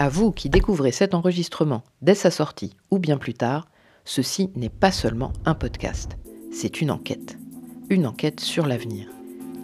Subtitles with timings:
[0.00, 3.68] À vous qui découvrez cet enregistrement dès sa sortie ou bien plus tard,
[4.06, 6.16] ceci n'est pas seulement un podcast,
[6.50, 7.36] c'est une enquête.
[7.90, 9.08] Une enquête sur l'avenir.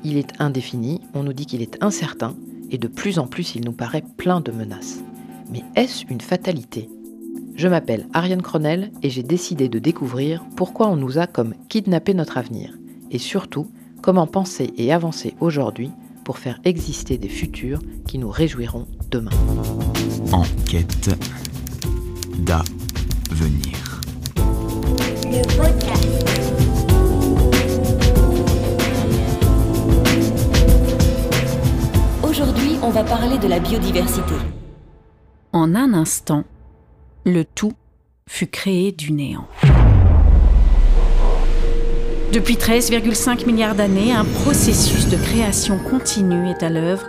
[0.04, 2.36] Il est indéfini, on nous dit qu'il est incertain,
[2.70, 5.02] et de plus en plus il nous paraît plein de menaces.
[5.50, 6.90] Mais est-ce une fatalité?
[7.54, 12.12] Je m'appelle Ariane Cronel et j'ai décidé de découvrir pourquoi on nous a comme kidnappé
[12.12, 12.74] notre avenir,
[13.10, 13.70] et surtout
[14.02, 15.92] comment penser et avancer aujourd'hui
[16.24, 19.30] pour faire exister des futurs qui nous réjouiront demain.
[20.32, 21.10] Enquête
[22.38, 24.00] d'avenir.
[25.24, 26.08] Le podcast.
[32.22, 34.34] Aujourd'hui, on va parler de la biodiversité.
[35.52, 36.44] En un instant,
[37.24, 37.72] le tout
[38.28, 39.46] fut créé du néant.
[42.32, 47.06] Depuis 13,5 milliards d'années, un processus de création continue est à l'œuvre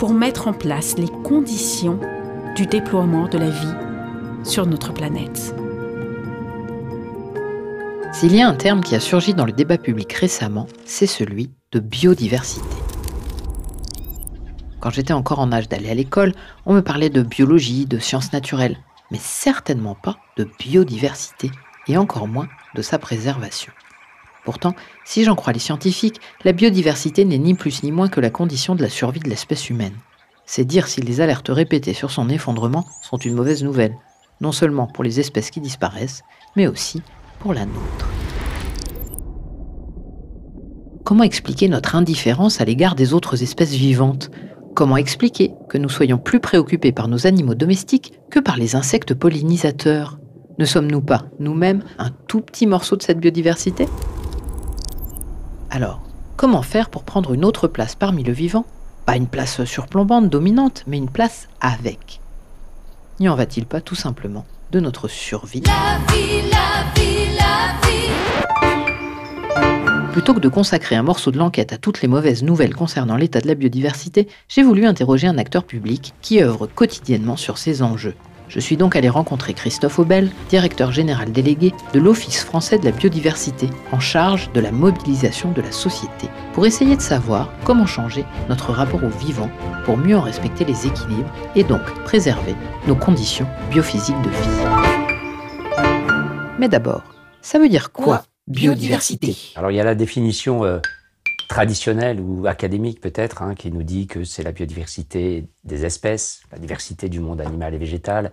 [0.00, 2.00] pour mettre en place les conditions
[2.56, 3.74] du déploiement de la vie
[4.44, 5.54] sur notre planète.
[8.10, 11.50] S'il y a un terme qui a surgi dans le débat public récemment, c'est celui
[11.72, 12.66] de biodiversité.
[14.80, 16.32] Quand j'étais encore en âge d'aller à l'école,
[16.64, 18.78] on me parlait de biologie, de sciences naturelles,
[19.10, 21.50] mais certainement pas de biodiversité,
[21.88, 23.70] et encore moins de sa préservation.
[24.44, 24.74] Pourtant,
[25.04, 28.74] si j'en crois les scientifiques, la biodiversité n'est ni plus ni moins que la condition
[28.74, 29.96] de la survie de l'espèce humaine.
[30.46, 33.94] C'est dire si les alertes répétées sur son effondrement sont une mauvaise nouvelle,
[34.40, 36.22] non seulement pour les espèces qui disparaissent,
[36.56, 37.02] mais aussi
[37.38, 38.08] pour la nôtre.
[41.04, 44.30] Comment expliquer notre indifférence à l'égard des autres espèces vivantes?
[44.74, 49.14] Comment expliquer que nous soyons plus préoccupés par nos animaux domestiques que par les insectes
[49.14, 50.18] pollinisateurs?
[50.58, 53.86] Ne sommes-nous pas, nous-mêmes, un tout petit morceau de cette biodiversité?
[55.72, 56.00] Alors,
[56.36, 58.66] comment faire pour prendre une autre place parmi le vivant?
[59.06, 62.20] Pas une place surplombante, dominante, mais une place avec.
[63.20, 65.62] N'y en va-t-il pas tout simplement de notre survie?
[70.12, 73.40] Plutôt que de consacrer un morceau de l'enquête à toutes les mauvaises nouvelles concernant l'état
[73.40, 78.16] de la biodiversité, j'ai voulu interroger un acteur public qui œuvre quotidiennement sur ces enjeux.
[78.50, 82.90] Je suis donc allé rencontrer Christophe Aubel, directeur général délégué de l'Office français de la
[82.90, 88.24] biodiversité, en charge de la mobilisation de la société, pour essayer de savoir comment changer
[88.48, 89.48] notre rapport au vivant
[89.84, 92.56] pour mieux en respecter les équilibres et donc préserver
[92.88, 95.86] nos conditions biophysiques de vie.
[96.58, 97.04] Mais d'abord,
[97.42, 99.36] ça veut dire quoi biodiversité?
[99.54, 100.80] Alors il y a la définition euh,
[101.50, 106.58] traditionnelle ou académique peut-être hein, qui nous dit que c'est la biodiversité des espèces, la
[106.58, 108.30] diversité du monde animal et végétal,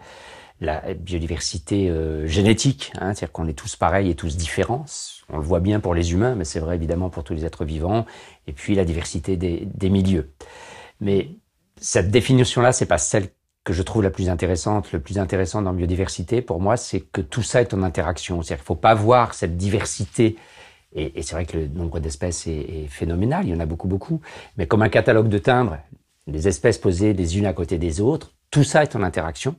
[0.61, 4.85] la biodiversité euh, génétique, hein, c'est-à-dire qu'on est tous pareils et tous différents.
[5.29, 7.65] On le voit bien pour les humains, mais c'est vrai évidemment pour tous les êtres
[7.65, 8.05] vivants.
[8.45, 10.29] Et puis la diversité des, milieux.
[11.01, 11.31] Mais
[11.81, 13.29] cette définition-là, c'est pas celle
[13.63, 17.21] que je trouve la plus intéressante, le plus intéressant dans biodiversité, pour moi, c'est que
[17.21, 18.43] tout ça est en interaction.
[18.43, 20.35] C'est-à-dire qu'il ne faut pas voir cette diversité,
[20.97, 23.87] et, c'est vrai que le nombre d'espèces est, est, phénoménal, il y en a beaucoup,
[23.87, 24.19] beaucoup,
[24.57, 25.77] mais comme un catalogue de timbres,
[26.25, 29.55] les espèces posées les unes à côté des autres, tout ça est en interaction.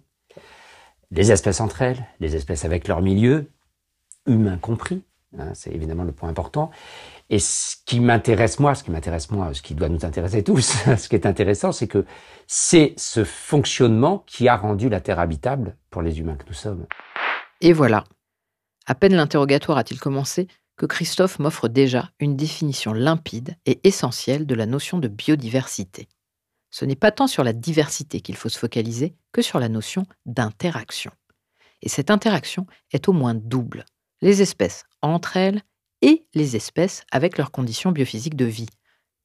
[1.11, 3.51] Les espèces entre elles, les espèces avec leur milieu,
[4.27, 5.03] humains compris,
[5.39, 6.71] hein, c'est évidemment le point important.
[7.31, 10.61] Et ce qui m'intéresse moi, ce qui m'intéresse moi, ce qui doit nous intéresser tous,
[10.97, 12.05] ce qui est intéressant, c'est que
[12.47, 16.87] c'est ce fonctionnement qui a rendu la Terre habitable pour les humains que nous sommes.
[17.61, 18.05] Et voilà.
[18.87, 24.55] À peine l'interrogatoire a-t-il commencé que Christophe m'offre déjà une définition limpide et essentielle de
[24.55, 26.09] la notion de biodiversité.
[26.71, 30.07] Ce n'est pas tant sur la diversité qu'il faut se focaliser que sur la notion
[30.25, 31.11] d'interaction.
[31.83, 33.85] Et cette interaction est au moins double.
[34.23, 35.63] Les espèces entre elles
[36.01, 38.69] et les espèces avec leurs conditions biophysiques de vie.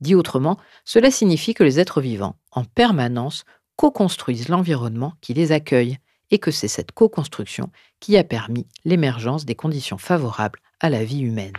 [0.02, 3.44] Dit autrement, cela signifie que les êtres vivants, en permanence,
[3.76, 5.98] co-construisent l'environnement qui les accueille
[6.32, 7.70] et que c'est cette co-construction
[8.00, 11.54] qui a permis l'émergence des conditions favorables à la vie humaine.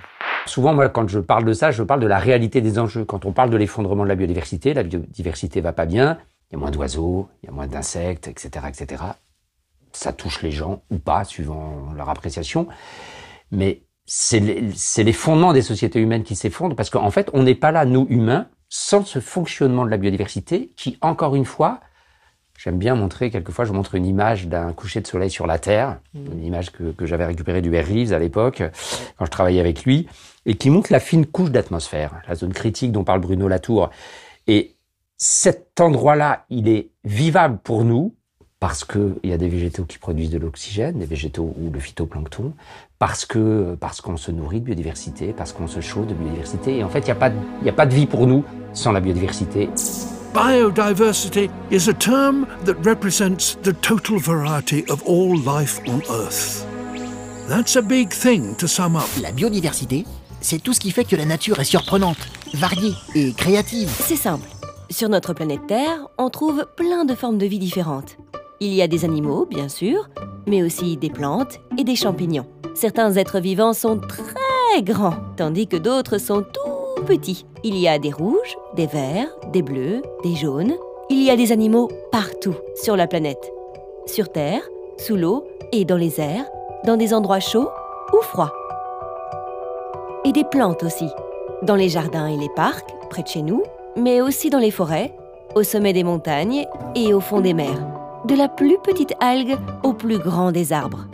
[0.47, 3.05] Souvent, moi, quand je parle de ça, je parle de la réalité des enjeux.
[3.05, 6.19] Quand on parle de l'effondrement de la biodiversité, la biodiversité va pas bien,
[6.51, 9.03] il y a moins d'oiseaux, il y a moins d'insectes, etc., etc.
[9.93, 12.69] Ça touche les gens ou pas, suivant leur appréciation.
[13.51, 17.55] Mais c'est les, les, fondements des sociétés humaines qui s'effondrent parce qu'en fait, on n'est
[17.55, 21.81] pas là, nous humains, sans ce fonctionnement de la biodiversité qui, encore une fois,
[22.59, 25.99] j'aime bien montrer, quelquefois, je montre une image d'un coucher de soleil sur la Terre,
[26.15, 26.33] mmh.
[26.33, 28.63] une image que, que j'avais récupérée du Bear Reeves à l'époque,
[29.19, 30.07] quand je travaillais avec lui,
[30.47, 33.91] et qui montre la fine couche d'atmosphère, la zone critique dont parle Bruno Latour.
[34.47, 34.75] Et
[35.17, 38.15] cet endroit-là, il est vivable pour nous,
[38.61, 42.55] parce qu'il y a des végétaux qui produisent de l'oxygène, des végétaux ou le phytoplancton,
[42.99, 46.79] parce que parce qu'on se nourrit de biodiversité, parce qu'on se chauffe de biodiversité.
[46.79, 48.43] Et en fait, il n'y a, pas de, a pas de vie pour nous
[48.73, 49.69] sans la biodiversité.
[50.35, 56.67] Biodiversity is a term that represents the total variety of all life on Earth.
[57.49, 59.05] That's a big thing to sum up.
[59.23, 60.05] La biodiversité,
[60.41, 62.19] c'est tout ce qui fait que la nature est surprenante,
[62.53, 63.89] variée et créative.
[64.01, 64.49] C'est simple.
[64.91, 68.17] Sur notre planète Terre, on trouve plein de formes de vie différentes.
[68.59, 70.09] Il y a des animaux, bien sûr,
[70.49, 72.47] mais aussi des plantes et des champignons.
[72.75, 77.47] Certains êtres vivants sont très grands, tandis que d'autres sont tout petits.
[77.63, 80.75] Il y a des rouges, des verts, des bleus, des jaunes.
[81.11, 83.53] Il y a des animaux partout sur la planète.
[84.07, 84.63] Sur Terre,
[84.99, 86.47] sous l'eau et dans les airs,
[86.85, 87.69] dans des endroits chauds
[88.13, 88.53] ou froids.
[90.25, 91.09] Et des plantes aussi,
[91.63, 93.63] dans les jardins et les parcs, près de chez nous,
[93.97, 95.15] mais aussi dans les forêts,
[95.55, 97.87] au sommet des montagnes et au fond des mers.
[98.25, 101.07] De la plus petite algue au plus grand des arbres.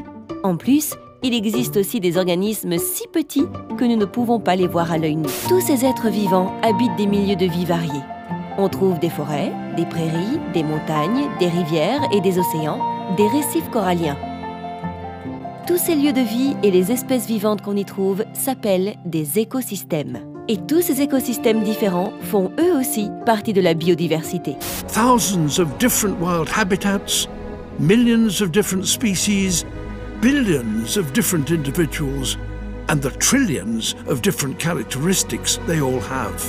[0.42, 3.46] En plus, il existe aussi des organismes si petits
[3.76, 5.28] que nous ne pouvons pas les voir à l'œil nu.
[5.48, 8.02] Tous ces êtres vivants habitent des milieux de vie variés.
[8.58, 12.80] On trouve des forêts, des prairies, des montagnes, des rivières et des océans,
[13.16, 14.16] des récifs coralliens.
[15.66, 20.18] Tous ces lieux de vie et les espèces vivantes qu'on y trouve s'appellent des écosystèmes.
[20.48, 24.56] Et tous ces écosystèmes différents font eux aussi partie de la biodiversité.
[24.92, 27.28] Thousands of different wild habitats,
[27.78, 29.64] millions of different species,
[30.20, 32.36] billions of different individuals,
[32.88, 36.44] and the trillions of different characteristics they all have.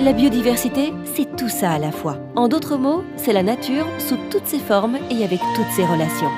[0.00, 2.16] La biodiversité, c'est tout ça à la fois.
[2.34, 6.30] En d'autres mots, c'est la nature sous toutes ses formes et avec toutes ses relations.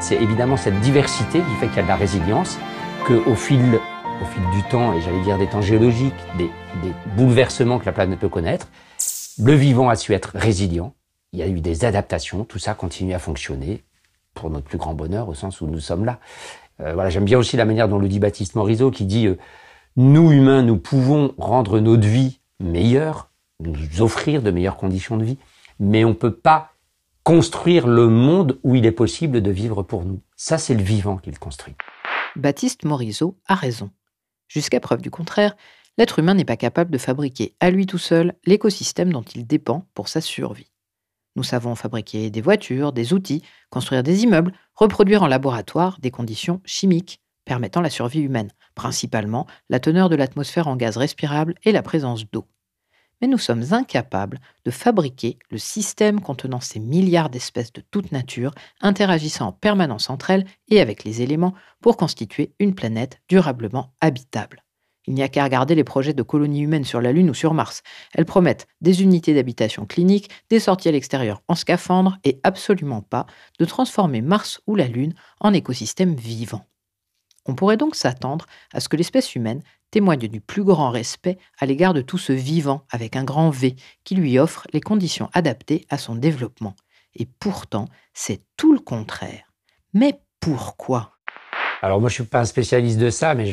[0.00, 2.58] C'est évidemment cette diversité qui fait qu'il y a de la résilience,
[3.06, 3.78] qu'au fil,
[4.20, 6.50] au fil du temps, et j'allais dire des temps géologiques, des,
[6.82, 8.66] des bouleversements que la planète peut connaître,
[9.38, 10.92] le vivant a su être résilient.
[11.32, 13.84] Il y a eu des adaptations, tout ça continue à fonctionner
[14.34, 16.18] pour notre plus grand bonheur au sens où nous sommes là.
[16.80, 19.38] Euh, voilà, j'aime bien aussi la manière dont le dit Baptiste Morisot qui dit euh,
[19.96, 23.30] nous humains, nous pouvons rendre notre vie meilleure,
[23.60, 25.38] nous offrir de meilleures conditions de vie,
[25.78, 26.72] mais on peut pas
[27.24, 30.20] construire le monde où il est possible de vivre pour nous.
[30.36, 31.74] Ça, c'est le vivant qui le construit.
[32.36, 33.90] Baptiste Morisot a raison.
[34.48, 35.56] Jusqu'à preuve du contraire,
[35.98, 39.86] l'être humain n'est pas capable de fabriquer à lui tout seul l'écosystème dont il dépend
[39.94, 40.69] pour sa survie.
[41.36, 46.60] Nous savons fabriquer des voitures, des outils, construire des immeubles, reproduire en laboratoire des conditions
[46.64, 51.82] chimiques permettant la survie humaine, principalement la teneur de l'atmosphère en gaz respirable et la
[51.82, 52.46] présence d'eau
[53.20, 58.52] mais nous sommes incapables de fabriquer le système contenant ces milliards d'espèces de toute nature,
[58.80, 64.64] interagissant en permanence entre elles et avec les éléments pour constituer une planète durablement habitable.
[65.10, 67.52] Il n'y a qu'à regarder les projets de colonies humaines sur la Lune ou sur
[67.52, 67.82] Mars.
[68.14, 73.26] Elles promettent des unités d'habitation clinique, des sorties à l'extérieur en scaphandre et absolument pas
[73.58, 76.64] de transformer Mars ou la Lune en écosystème vivant.
[77.44, 81.66] On pourrait donc s'attendre à ce que l'espèce humaine témoigne du plus grand respect à
[81.66, 83.74] l'égard de tout ce vivant avec un grand V
[84.04, 86.76] qui lui offre les conditions adaptées à son développement.
[87.16, 89.52] Et pourtant, c'est tout le contraire.
[89.92, 91.18] Mais pourquoi?
[91.82, 93.48] Alors moi, je suis pas un spécialiste de ça, mais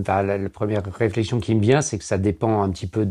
[0.00, 3.08] enfin, la, la première réflexion qui me vient, c'est que ça dépend un petit peu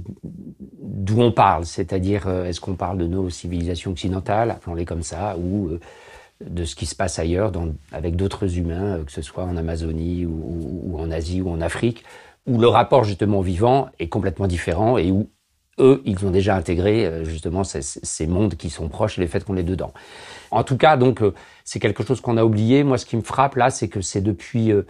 [0.82, 1.66] d'où on parle.
[1.66, 5.80] C'est-à-dire, euh, est-ce qu'on parle de nos civilisations occidentales, appelons-les comme ça, ou euh,
[6.46, 7.52] de ce qui se passe ailleurs
[7.94, 11.62] avec d'autres humains, euh, que ce soit en Amazonie ou, ou- en Asie ou en
[11.62, 12.04] Afrique,
[12.48, 15.30] où le rapport justement vivant est complètement différent et où
[15.80, 19.44] eux, ils ont déjà intégré euh, justement ces, mondes qui sont proches et les faits
[19.44, 19.94] qu'on est dedans.
[20.52, 21.34] En tout cas, donc, euh,
[21.64, 22.84] c'est quelque chose qu'on a oublié.
[22.84, 24.84] Moi, ce qui me frappe là, c'est que c'est depuis euh,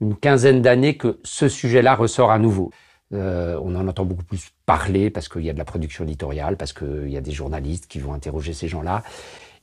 [0.00, 2.70] une quinzaine d'années que ce sujet-là ressort à nouveau.
[3.12, 6.72] On en entend beaucoup plus parler parce qu'il y a de la production éditoriale, parce
[6.72, 9.02] qu'il y a des journalistes qui vont interroger ces gens-là.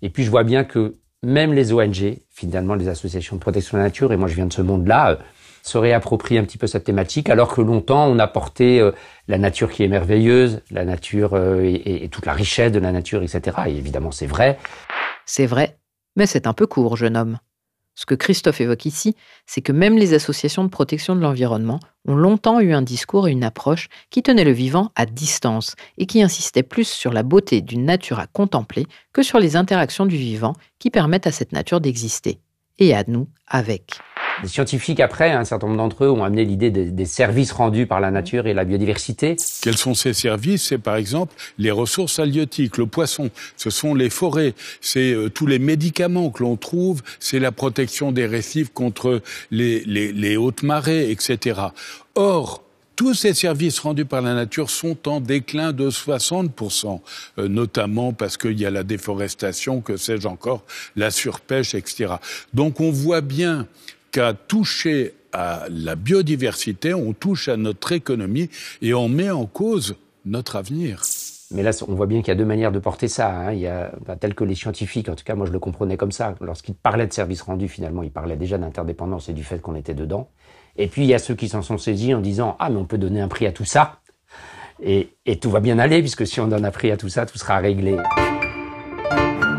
[0.02, 3.84] Et puis je vois bien que même les ONG, finalement les associations de protection de
[3.84, 5.20] la nature, et moi je viens de ce monde-là,
[5.68, 8.92] se réapproprient un petit peu cette thématique, alors que longtemps on a porté euh,
[9.28, 12.92] la nature qui est merveilleuse, la nature euh, et- et toute la richesse de la
[12.92, 13.58] nature, etc.
[13.68, 14.58] Et évidemment c'est vrai.
[15.26, 15.78] C'est vrai,
[16.16, 17.38] mais c'est un peu court, jeune homme.
[17.96, 19.16] Ce que Christophe évoque ici,
[19.48, 23.32] c'est que même les associations de protection de l'environnement ont longtemps eu un discours et
[23.32, 27.62] une approche qui tenaient le vivant à distance et qui insistaient plus sur la beauté
[27.62, 31.82] d'une nature à contempler que sur les interactions du vivant qui permettent à cette nature
[31.82, 32.40] d'exister.
[32.78, 33.98] Et à nous avec.
[34.44, 38.00] Les scientifiques, après, un certain nombre d'entre eux ont amené l'idée des, services rendus par
[38.00, 39.36] la nature et la biodiversité.
[39.62, 40.68] Quels sont ces services?
[40.68, 45.48] C'est par exemple les ressources halieutiques, le poisson, ce sont les forêts, c'est euh, tous
[45.48, 51.62] les médicaments que l'on trouve, c'est la protection des récifs contre les hautes marées, etc.
[52.16, 52.64] Or,
[52.98, 57.00] tous ces services rendus par la nature sont en déclin de 60%,
[57.38, 60.64] euh, notamment parce qu'il y a la déforestation, que sais-je encore,
[60.96, 62.16] la surpêche, etc.
[62.56, 63.68] Donc on voit bien
[64.12, 68.50] qu'à toucher à la biodiversité, on touche à notre économie
[68.82, 69.96] et on met en cause
[70.26, 71.02] notre avenir.
[71.52, 73.30] Mais là, on voit bien qu'il y a deux manières de porter ça.
[73.30, 73.54] Hein.
[73.54, 75.96] Il y a, bah, tel que les scientifiques, en tout cas, moi je le comprenais
[75.96, 76.36] comme ça.
[76.42, 79.94] Lorsqu'ils parlaient de service rendu, finalement, ils parlaient déjà d'interdépendance et du fait qu'on était
[79.94, 80.30] dedans.
[80.76, 82.86] Et puis il y a ceux qui s'en sont saisis en disant ah mais on
[82.86, 84.00] peut donner un prix à tout ça
[84.82, 87.26] et, et tout va bien aller puisque si on donne un prix à tout ça,
[87.26, 87.98] tout sera réglé.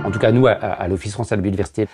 [0.04, 1.88] En tout cas, nous, à, à l'Office français de la biodiversité,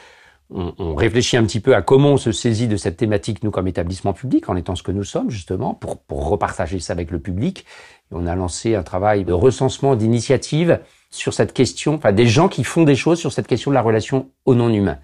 [0.51, 3.67] on, réfléchit un petit peu à comment on se saisit de cette thématique, nous, comme
[3.67, 7.65] établissement public, en étant ce que nous sommes, justement, pour, repartager ça avec le public.
[8.11, 12.63] On a lancé un travail de recensement d'initiatives sur cette question, enfin, des gens qui
[12.63, 14.99] font des choses sur cette question de la relation au non-humain.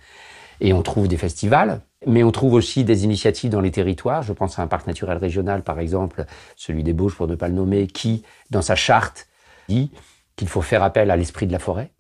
[0.61, 4.23] Et on trouve des festivals, mais on trouve aussi des initiatives dans les territoires.
[4.23, 7.49] Je pense à un parc naturel régional, par exemple, celui des Bauges, pour ne pas
[7.49, 9.27] le nommer, qui, dans sa charte,
[9.69, 9.91] dit
[10.37, 11.91] qu'il faut faire appel à l'esprit de la forêt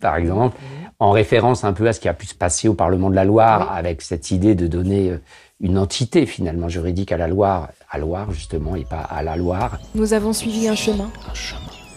[0.00, 0.56] par exemple,
[0.98, 3.24] en référence un peu à ce qui a pu se passer au Parlement de la
[3.24, 5.18] Loire, avec cette idée de donner euh,
[5.60, 9.78] une entité finalement juridique à la Loire, à Loire justement, et pas à la Loire.
[9.94, 11.10] Nous avons suivi un chemin,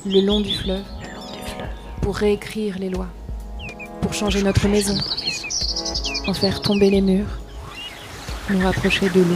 [0.06, 0.84] le long du fleuve,
[2.02, 3.08] pour réécrire les lois,
[4.02, 4.96] pour changer notre maison,
[6.28, 7.40] en faire tomber les murs,
[8.50, 9.36] nous rapprocher de l'eau.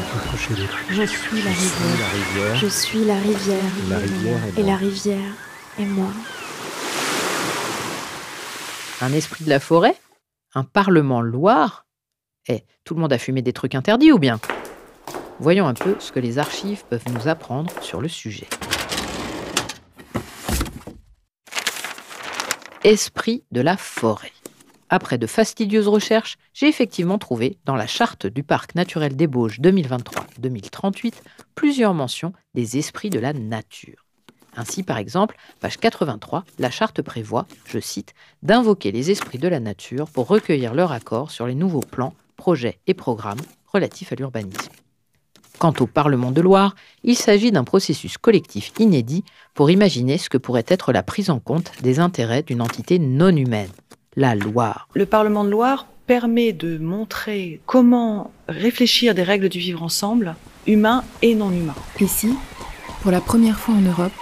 [0.89, 2.55] Je suis la rivière.
[2.55, 3.71] Je suis la rivière.
[4.57, 5.33] Et la rivière
[5.79, 6.09] est moi.
[9.01, 9.95] Un esprit de la forêt
[10.53, 11.85] Un parlement Loire
[12.49, 14.41] Eh, tout le monde a fumé des trucs interdits ou bien?
[15.39, 18.47] Voyons un peu ce que les archives peuvent nous apprendre sur le sujet.
[22.83, 24.33] Esprit de la forêt.
[24.89, 29.61] Après de fastidieuses recherches, j'ai effectivement trouvé dans la charte du parc naturel des Bauges
[29.61, 31.13] 2023-2038
[31.55, 34.08] plusieurs mentions des esprits de la nature.
[34.55, 38.13] Ainsi, par exemple, page 83, la charte prévoit, je cite,
[38.43, 42.79] d'invoquer les esprits de la nature pour recueillir leur accord sur les nouveaux plans, projets
[42.87, 43.39] et programmes
[43.71, 44.71] relatifs à l'urbanisme.
[45.59, 50.37] Quant au Parlement de Loire, il s'agit d'un processus collectif inédit pour imaginer ce que
[50.37, 53.69] pourrait être la prise en compte des intérêts d'une entité non humaine,
[54.15, 54.87] la Loire.
[54.93, 61.03] Le Parlement de Loire permet de montrer comment réfléchir des règles du vivre ensemble, humain
[61.21, 61.75] et non humain.
[61.99, 62.33] Ici,
[63.01, 64.13] pour la première fois en Europe,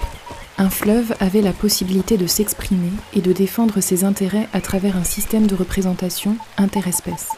[0.57, 5.03] un fleuve avait la possibilité de s'exprimer et de défendre ses intérêts à travers un
[5.03, 7.29] système de représentation interespèces.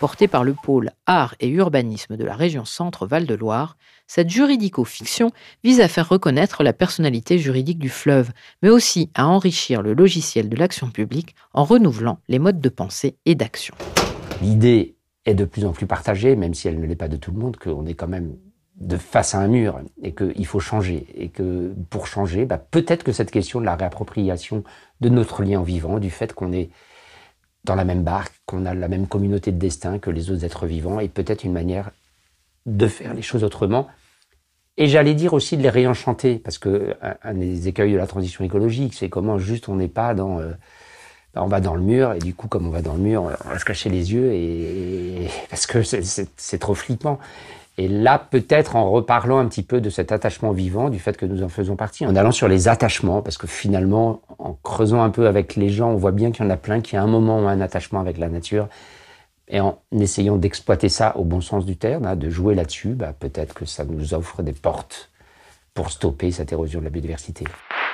[0.00, 5.30] Porté par le pôle Art et Urbanisme de la région Centre-Val de Loire, cette juridico-fiction
[5.62, 8.30] vise à faire reconnaître la personnalité juridique du fleuve,
[8.62, 13.16] mais aussi à enrichir le logiciel de l'action publique en renouvelant les modes de pensée
[13.24, 13.74] et d'action.
[14.40, 14.96] L'idée
[15.26, 17.38] est de plus en plus partagée, même si elle ne l'est pas de tout le
[17.38, 18.36] monde, qu'on est quand même
[18.80, 23.02] de face à un mur et qu'il faut changer et que pour changer, bah, peut-être
[23.02, 24.62] que cette question de la réappropriation
[25.00, 26.70] de notre lien vivant, du fait qu'on est
[27.64, 30.66] dans la même barque, qu'on a la même communauté de destin que les autres êtres
[30.66, 31.90] vivants, est peut-être une manière
[32.66, 33.88] de faire les choses autrement.
[34.76, 38.44] Et j'allais dire aussi de les réenchanter, parce que un des écueils de la transition
[38.44, 40.52] écologique, c'est comment juste on n'est pas dans euh,
[41.34, 43.24] bah, on va dans le mur et du coup comme on va dans le mur,
[43.44, 47.18] on va se cacher les yeux et, et parce que c'est trop flippant.
[47.80, 51.24] Et là, peut-être en reparlant un petit peu de cet attachement vivant, du fait que
[51.24, 55.10] nous en faisons partie, en allant sur les attachements, parce que finalement, en creusant un
[55.10, 57.06] peu avec les gens, on voit bien qu'il y en a plein qui à un
[57.06, 58.68] moment ont un attachement avec la nature.
[59.46, 63.14] Et en essayant d'exploiter ça au bon sens du terme, hein, de jouer là-dessus, bah,
[63.18, 65.10] peut-être que ça nous offre des portes
[65.72, 67.44] pour stopper cette érosion de la biodiversité.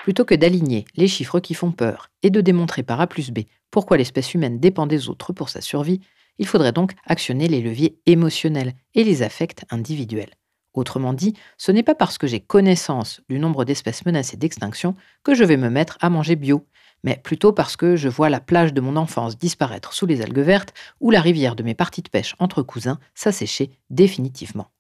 [0.05, 3.41] Plutôt que d'aligner les chiffres qui font peur et de démontrer par A plus B
[3.75, 6.01] pourquoi l'espèce humaine dépend des autres pour sa survie,
[6.39, 10.35] il faudrait donc actionner les leviers émotionnels et les affects individuels.
[10.75, 15.35] Autrement dit, ce n'est pas parce que j'ai connaissance du nombre d'espèces menacées d'extinction que
[15.35, 16.67] je vais me mettre à manger bio,
[17.05, 20.39] mais plutôt parce que je vois la plage de mon enfance disparaître sous les algues
[20.41, 24.71] vertes ou la rivière de mes parties de pêche entre cousins s'assécher définitivement.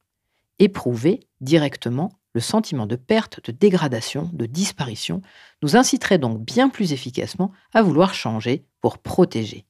[0.58, 5.22] Éprouver directement le sentiment de perte, de dégradation, de disparition
[5.62, 9.64] nous inciterait donc bien plus efficacement à vouloir changer pour protéger.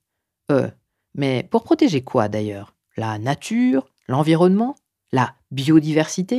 [0.51, 0.71] Euh,
[1.15, 2.75] mais pour protéger quoi d'ailleurs?
[2.97, 3.87] La nature?
[4.09, 4.75] L'environnement?
[5.13, 6.39] La biodiversité?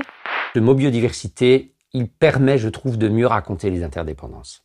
[0.53, 4.63] Le mot biodiversité, il permet, je trouve, de mieux raconter les interdépendances.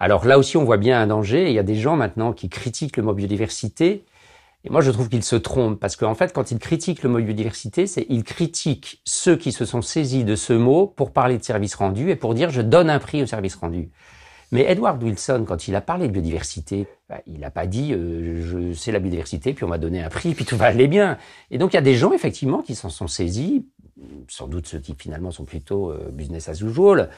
[0.00, 1.48] Alors là aussi, on voit bien un danger.
[1.48, 4.04] Il y a des gens maintenant qui critiquent le mot biodiversité.
[4.64, 7.18] Et moi, je trouve qu'ils se trompent parce qu'en fait, quand ils critiquent le mot
[7.18, 11.44] biodiversité, c'est ils critiquent ceux qui se sont saisis de ce mot pour parler de
[11.44, 13.90] service rendu et pour dire je donne un prix au service rendu.
[14.54, 18.40] Mais Edward Wilson, quand il a parlé de biodiversité, bah, il n'a pas dit euh,
[18.40, 21.18] je sais la biodiversité, puis on m'a donné un prix, puis tout va aller bien.
[21.50, 23.66] Et donc il y a des gens effectivement qui s'en sont saisis,
[24.28, 27.10] sans doute ceux qui finalement sont plutôt euh, business as usual.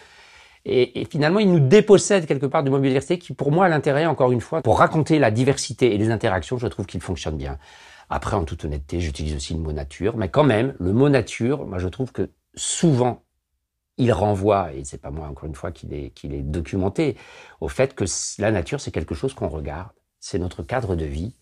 [0.64, 3.68] Et, et, finalement, ils nous dépossèdent quelque part du mot biodiversité qui, pour moi, a
[3.68, 7.36] l'intérêt, encore une fois, pour raconter la diversité et les interactions, je trouve qu'il fonctionne
[7.36, 7.58] bien.
[8.08, 11.66] Après, en toute honnêteté, j'utilise aussi le mot nature, mais quand même, le mot nature,
[11.66, 13.25] moi, je trouve que souvent,
[13.98, 17.16] il renvoie, et c'est pas moi encore une fois qui l'ai l'ai documenté,
[17.60, 18.04] au fait que
[18.38, 21.34] la nature c'est quelque chose qu'on regarde, c'est notre cadre de vie,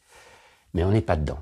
[0.72, 1.38] mais on n'est pas dedans.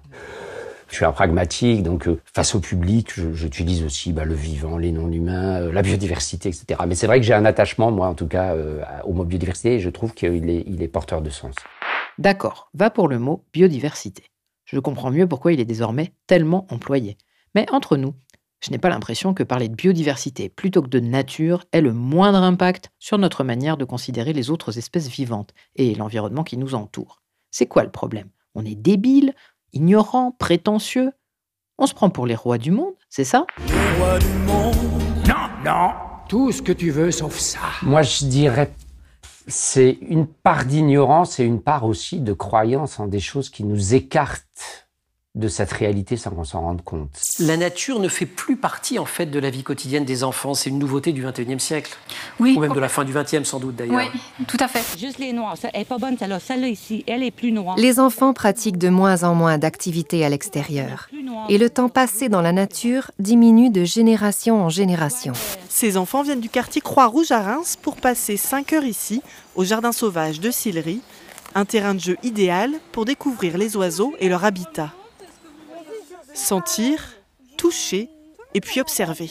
[0.89, 4.93] Je suis un pragmatique, donc euh, face au public, j'utilise aussi bah, le vivant, les
[4.93, 6.83] non-humains, euh, la biodiversité, etc.
[6.87, 9.77] Mais c'est vrai que j'ai un attachement, moi en tout cas, euh, au mot biodiversité,
[9.77, 11.55] et je trouve qu'il est, il est porteur de sens.
[12.19, 14.25] D'accord, va pour le mot biodiversité.
[14.67, 17.17] Je comprends mieux pourquoi il est désormais tellement employé.
[17.55, 18.15] Mais entre nous,
[18.63, 22.43] je n'ai pas l'impression que parler de biodiversité plutôt que de nature ait le moindre
[22.43, 27.23] impact sur notre manière de considérer les autres espèces vivantes et l'environnement qui nous entoure.
[27.51, 28.29] C'est quoi le problème?
[28.55, 29.35] On est débile,
[29.73, 31.11] ignorant, prétentieux?
[31.77, 33.47] On se prend pour les rois du monde, c'est ça?
[35.27, 35.91] Non, non.
[36.29, 37.59] Tout ce que tu veux sauf ça.
[37.83, 38.73] Moi, je dirais,
[39.49, 43.95] c'est une part d'ignorance et une part aussi de croyance en des choses qui nous
[43.95, 44.89] écartent
[45.35, 47.09] de cette réalité sans qu'on s'en rende compte.
[47.39, 50.53] La nature ne fait plus partie en fait de la vie quotidienne des enfants.
[50.53, 51.97] C'est une nouveauté du 21e siècle.
[52.39, 52.55] Oui.
[52.55, 53.97] Ou même de la fin du 20e sans doute d'ailleurs.
[54.15, 54.85] Oui, tout à fait.
[54.99, 55.33] Juste les
[55.73, 56.39] elle est pas bonne, celle-là.
[56.39, 57.77] Celle-là ici, elle est plus noire.
[57.79, 61.09] Les enfants pratiquent de moins en moins d'activités à l'extérieur.
[61.49, 65.33] Et le temps passé dans la nature diminue de génération en génération.
[65.71, 69.23] Ces enfants viennent du quartier Croix-Rouge à Reims pour passer 5 heures ici,
[69.55, 71.01] au jardin sauvage de Sillery,
[71.55, 74.93] un terrain de jeu idéal pour découvrir les oiseaux et leur habitat.
[76.35, 77.03] Sentir,
[77.57, 78.09] toucher
[78.55, 79.31] et puis observer.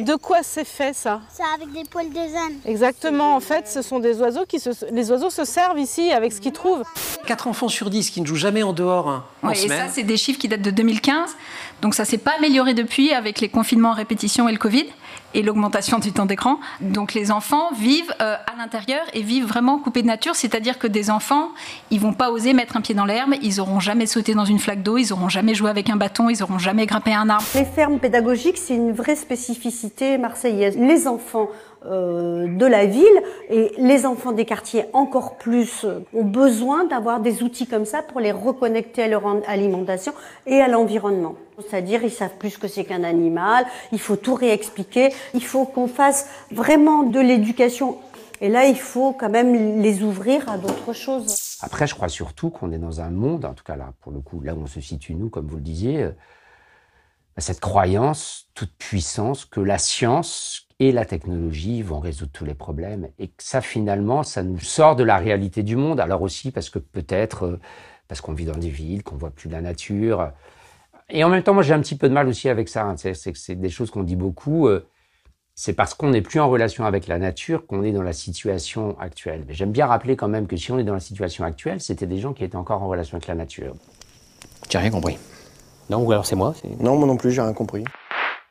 [0.00, 2.58] De quoi c'est fait ça C'est avec des poils de zène.
[2.64, 4.70] Exactement, en fait, ce sont des oiseaux qui se...
[4.92, 6.84] Les oiseaux se servent ici avec ce qu'ils trouvent.
[7.26, 10.02] 4 enfants sur 10 qui ne jouent jamais en dehors hein, en et ça, c'est
[10.02, 11.36] des chiffres qui datent de 2015.
[11.80, 14.86] Donc ça s'est pas amélioré depuis avec les confinements à répétition et le Covid
[15.34, 16.58] et l'augmentation du temps d'écran.
[16.80, 20.86] Donc les enfants vivent euh, à l'intérieur et vivent vraiment coupés de nature, c'est-à-dire que
[20.86, 21.50] des enfants,
[21.90, 24.58] ils vont pas oser mettre un pied dans l'herbe, ils auront jamais sauté dans une
[24.58, 27.44] flaque d'eau, ils auront jamais joué avec un bâton, ils auront jamais grimpé un arbre.
[27.54, 30.76] Les fermes pédagogiques, c'est une vraie spécificité marseillaise.
[30.76, 31.48] Les enfants
[31.86, 37.20] euh, de la ville et les enfants des quartiers encore plus euh, ont besoin d'avoir
[37.20, 40.12] des outils comme ça pour les reconnecter à leur en- alimentation
[40.46, 41.34] et à l'environnement.
[41.58, 45.86] C'est-à-dire, ils savent plus que c'est qu'un animal, il faut tout réexpliquer, il faut qu'on
[45.88, 47.98] fasse vraiment de l'éducation.
[48.40, 51.58] Et là, il faut quand même les ouvrir à d'autres choses.
[51.62, 54.20] Après, je crois surtout qu'on est dans un monde, en tout cas là, pour le
[54.20, 56.10] coup, là où on se situe, nous, comme vous le disiez, euh,
[57.38, 63.08] cette croyance toute puissance que la science et la technologie vont résoudre tous les problèmes
[63.18, 66.00] et que ça, finalement, ça nous sort de la réalité du monde.
[66.00, 67.60] Alors aussi parce que peut-être, euh,
[68.08, 70.32] parce qu'on vit dans des villes, qu'on voit plus de la nature.
[71.08, 72.84] Et en même temps, moi, j'ai un petit peu de mal aussi avec ça.
[72.84, 72.96] hein.
[72.96, 74.68] C'est c'est que c'est des choses qu'on dit beaucoup.
[74.68, 74.86] euh,
[75.56, 78.98] c'est parce qu'on n'est plus en relation avec la nature qu'on est dans la situation
[78.98, 79.44] actuelle.
[79.46, 82.06] Mais j'aime bien rappeler quand même que si on est dans la situation actuelle, c'était
[82.08, 83.74] des gens qui étaient encore en relation avec la nature.
[84.68, 85.16] J'ai rien compris.
[85.90, 87.84] Non, ou alors c'est moi Non, moi non plus, j'ai rien compris.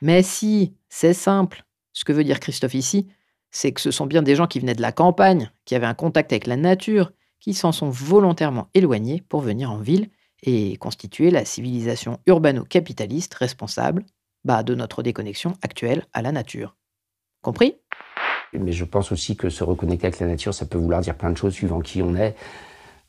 [0.01, 1.63] Mais si, c'est simple.
[1.93, 3.07] Ce que veut dire Christophe ici,
[3.51, 5.93] c'est que ce sont bien des gens qui venaient de la campagne, qui avaient un
[5.93, 10.09] contact avec la nature, qui s'en sont volontairement éloignés pour venir en ville
[10.41, 14.05] et constituer la civilisation urbano-capitaliste responsable
[14.43, 16.75] bah, de notre déconnexion actuelle à la nature.
[17.41, 17.75] Compris?
[18.53, 21.31] Mais je pense aussi que se reconnecter avec la nature, ça peut vouloir dire plein
[21.31, 22.35] de choses suivant qui on est.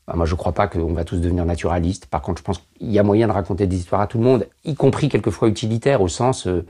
[0.07, 2.05] Bah, moi, je ne crois pas qu'on va tous devenir naturalistes.
[2.07, 4.23] Par contre, je pense qu'il y a moyen de raconter des histoires à tout le
[4.23, 6.65] monde, y compris quelquefois utilitaires, au sens, euh,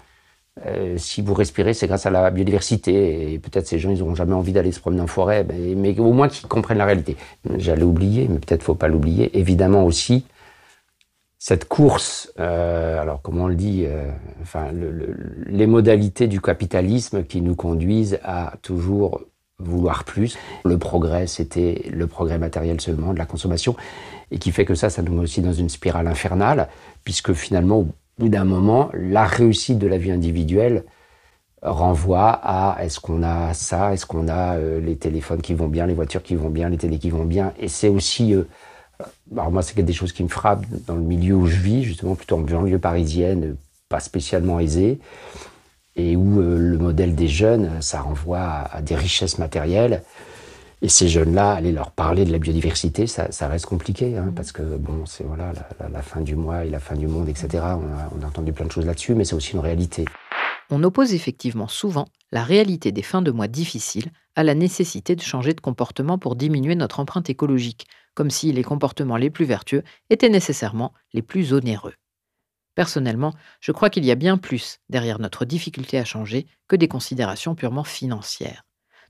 [0.65, 3.39] euh, si vous respirez, c'est grâce à la biodiversité.
[3.39, 6.29] Peut-être ces gens, ils n'auront jamais envie d'aller se promener en forêt, mais, au moins
[6.29, 7.17] qu'ils comprennent la réalité.
[7.57, 9.37] J'allais oublier, mais peut-être faut pas l'oublier.
[9.37, 10.25] Évidemment aussi,
[11.37, 14.09] cette course, euh, alors comment on le dit, euh,
[14.41, 15.15] enfin, le- le-
[15.45, 19.21] les modalités du capitalisme qui nous conduisent à toujours
[19.59, 20.37] vouloir plus.
[20.63, 23.75] Le progrès, c'était le progrès matériel seulement, de la consommation,
[24.31, 26.67] et qui fait que ça, ça nous met aussi dans une spirale infernale,
[27.03, 27.85] puisque finalement,
[28.17, 30.83] bout d'un moment, la réussite de la vie individuelle
[31.61, 35.85] renvoie à est-ce qu'on a ça, est-ce qu'on a euh, les téléphones qui vont bien,
[35.87, 38.43] les voitures qui vont bien, les télés qui vont bien, et c'est aussi euh,
[39.31, 42.15] alors moi, c'est des choses qui me frappent dans le milieu où je vis, justement
[42.15, 43.57] plutôt en banlieue parisienne,
[43.89, 44.99] pas spécialement aisée,
[45.95, 50.03] et où euh, le modèle des jeunes, ça renvoie à, à des richesses matérielles.
[50.81, 54.61] Et ces jeunes-là, aller leur parler de la biodiversité, ça, reste compliqué, hein, parce que
[54.61, 55.53] bon, c'est voilà
[55.91, 57.47] la fin du mois et la fin du monde, etc.
[57.53, 60.05] On a, on a entendu plein de choses là-dessus, mais c'est aussi une réalité.
[60.69, 65.21] On oppose effectivement souvent la réalité des fins de mois difficiles à la nécessité de
[65.21, 69.83] changer de comportement pour diminuer notre empreinte écologique, comme si les comportements les plus vertueux
[70.09, 71.93] étaient nécessairement les plus onéreux.
[72.73, 76.89] Personnellement, je crois qu'il y a bien plus derrière notre difficulté à changer que des
[76.89, 78.63] considérations purement financières.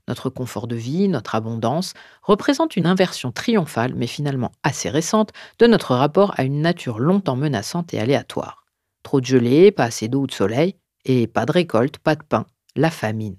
[0.08, 5.66] Notre confort de vie, notre abondance, représentent une inversion triomphale, mais finalement assez récente, de
[5.66, 8.64] notre rapport à une nature longtemps menaçante et aléatoire.
[9.02, 12.22] Trop de gelée, pas assez d'eau ou de soleil, et pas de récolte, pas de
[12.22, 13.36] pain, la famine.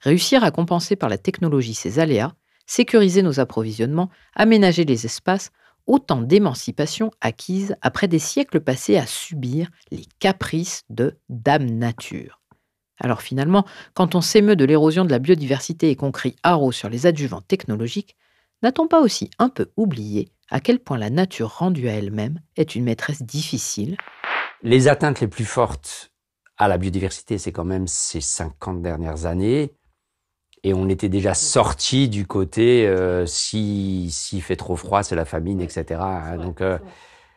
[0.00, 2.34] Réussir à compenser par la technologie ces aléas,
[2.66, 5.50] sécuriser nos approvisionnements, aménager les espaces,
[5.86, 12.40] autant d'émancipations acquises après des siècles passés à subir les caprices de Dame Nature.
[12.98, 16.88] Alors finalement, quand on s'émeut de l'érosion de la biodiversité et qu'on crie haro sur
[16.88, 18.16] les adjuvants technologiques,
[18.62, 22.74] n'a-t-on pas aussi un peu oublié à quel point la nature rendue à elle-même est
[22.74, 23.96] une maîtresse difficile?
[24.62, 26.12] Les atteintes les plus fortes
[26.56, 29.72] à la biodiversité, c'est quand même ces 50 dernières années.
[30.62, 35.24] Et on était déjà sorti du côté euh, si s'il fait trop froid, c'est la
[35.24, 36.00] famine, etc.
[36.00, 36.36] hein.
[36.38, 36.78] Donc, euh,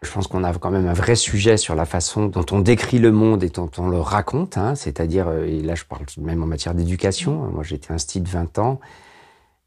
[0.01, 2.99] je pense qu'on a quand même un vrai sujet sur la façon dont on décrit
[2.99, 4.57] le monde et dont on le raconte.
[4.57, 4.75] Hein.
[4.75, 7.33] C'est-à-dire, euh, et là, je parle même en matière d'éducation.
[7.51, 8.79] Moi, j'étais un style 20 ans.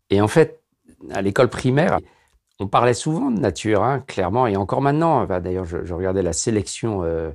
[0.08, 0.62] Et en fait,
[1.10, 1.98] à l'école primaire,
[2.60, 5.26] on parlait souvent de nature, hein, clairement, et encore maintenant.
[5.26, 7.30] D'ailleurs, je, regardais la sélection euh,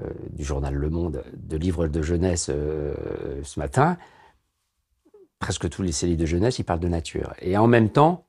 [0.00, 3.96] euh, du journal Le Monde de livres de jeunesse ce matin.
[5.40, 7.32] Presque tous les livres de jeunesse, ils parlent de nature.
[7.40, 8.27] Et en même temps,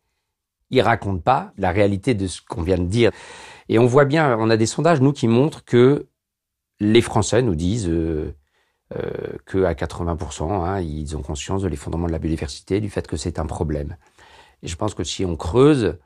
[0.71, 3.11] ils racontent pas la réalité de ce qu'on vient de dire.
[3.69, 6.07] Et on voit bien, on a des sondages, nous, qui montrent que
[6.79, 8.33] les Français nous disent euh,
[8.95, 9.09] euh,
[9.45, 13.17] que à 80%, hein, ils ont conscience de l'effondrement de la biodiversité, du fait que
[13.17, 13.97] c'est un problème.
[14.63, 15.97] Et je pense que si on creuse,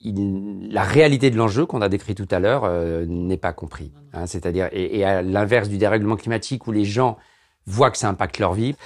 [0.00, 3.92] il- la réalité de l'enjeu qu'on a décrit tout à l'heure euh, n'est pas compris.
[4.12, 4.26] hein.
[4.26, 7.16] C'est-à-dire, et, et à l'inverse du dérèglement climatique où les gens
[7.66, 8.76] voient que ça impacte leur vie,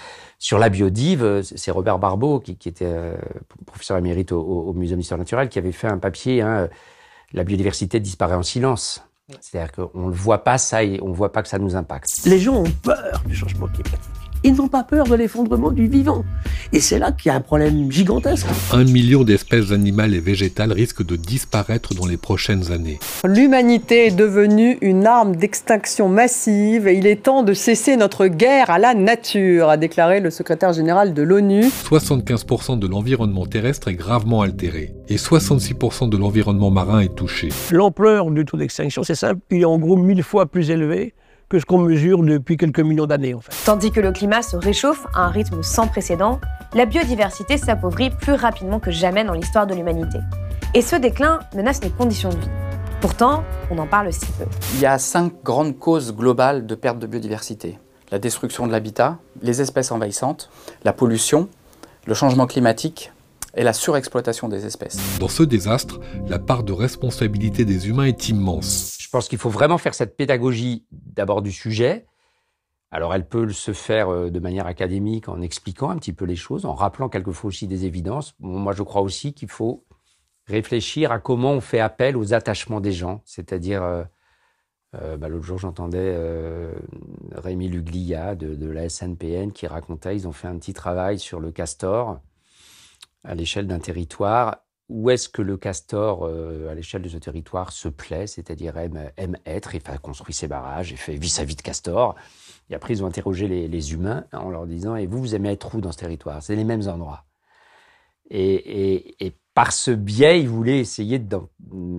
[0.41, 3.15] sur la biodive, euh, c'est Robert Barbeau, qui, qui était euh,
[3.67, 6.69] professeur émérite au, au, au Muséum d'histoire naturelle, qui avait fait un papier, hein, euh,
[7.35, 9.05] La biodiversité disparaît en silence.
[9.41, 12.25] C'est-à-dire qu'on ne voit pas ça et on ne voit pas que ça nous impacte.
[12.25, 14.20] Les gens ont peur du changement climatique.
[14.43, 16.25] Ils n'ont pas peur de l'effondrement du vivant.
[16.73, 18.47] Et c'est là qu'il y a un problème gigantesque.
[18.73, 22.99] Un million d'espèces animales et végétales risquent de disparaître dans les prochaines années.
[23.25, 28.71] L'humanité est devenue une arme d'extinction massive et il est temps de cesser notre guerre
[28.71, 31.67] à la nature, a déclaré le secrétaire général de l'ONU.
[31.67, 37.51] 75% de l'environnement terrestre est gravement altéré et 66% de l'environnement marin est touché.
[37.73, 41.13] L'ampleur du taux d'extinction, c'est simple, il est en gros mille fois plus élevé
[41.51, 43.53] que ce qu'on mesure depuis quelques millions d'années en fait.
[43.67, 46.41] Tandis que le climat se réchauffe à un rythme sans précédent,
[46.75, 50.19] la biodiversité s'appauvrit plus rapidement que jamais dans l'histoire de l'humanité.
[50.75, 52.51] Et ce déclin menace les conditions de vie.
[53.01, 54.45] Pourtant, on en parle si peu.
[54.75, 57.79] Il y a cinq grandes causes globales de perte de biodiversité.
[58.13, 60.51] La destruction de l'habitat, les espèces envahissantes,
[60.85, 61.49] la pollution,
[62.07, 63.13] le changement climatique
[63.55, 65.19] et la surexploitation des espèces.
[65.19, 68.97] Dans ce désastre, la part de responsabilité des humains est immense.
[69.01, 72.07] Je pense qu'il faut vraiment faire cette pédagogie d'abord du sujet.
[72.91, 76.37] Alors elle peut se faire euh, de manière académique en expliquant un petit peu les
[76.37, 78.35] choses, en rappelant quelquefois aussi des évidences.
[78.41, 79.85] Moi je crois aussi qu'il faut
[80.51, 83.23] réfléchir à comment on fait appel aux attachements des gens.
[83.25, 84.05] C'est-à-dire, euh,
[84.97, 86.73] euh, bah, l'autre jour j'entendais euh,
[87.33, 91.41] Rémi Luglia de, de la SNPN qui racontait, ils ont fait un petit travail sur
[91.41, 92.21] le castor
[93.25, 94.59] à l'échelle d'un territoire.
[94.89, 99.11] Où est-ce que le castor, euh, à l'échelle de ce territoire, se plaît, c'est-à-dire aime,
[99.17, 102.17] aime être, et construit ses barrages, et fait vit sa vie de castor?
[102.71, 105.75] Et après, ils ont interrogé les, humains en leur disant Et vous, vous aimez être
[105.75, 106.43] où dans ce territoire?
[106.43, 107.25] C'est les mêmes endroits.
[108.31, 111.39] Et, et, et par ce biais, ils voulaient essayer de.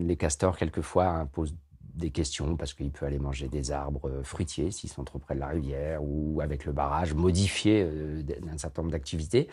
[0.01, 1.55] Les castors, quelquefois, hein, posent
[1.93, 5.35] des questions parce qu'il peut aller manger des arbres euh, fruitiers s'ils sont trop près
[5.35, 9.47] de la rivière ou avec le barrage, modifier euh, d'un certain nombre d'activités.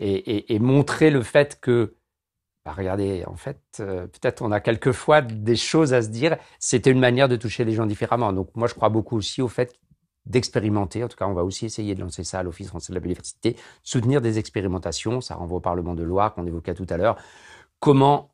[0.00, 1.96] Et, montrer le fait que
[2.64, 6.36] bah, regardez, en fait, euh, peut-être on a quelquefois des choses à se dire.
[6.60, 8.32] C'était une manière de toucher les gens différemment.
[8.32, 9.74] Donc moi, je crois beaucoup aussi au fait
[10.26, 11.02] d'expérimenter.
[11.02, 13.00] En tout cas, on va aussi essayer de lancer ça à l'Office français de la
[13.00, 15.20] biodiversité, soutenir des expérimentations.
[15.20, 17.16] Ça renvoie au Parlement de Loire qu'on évoquait tout à l'heure.
[17.80, 18.30] Comment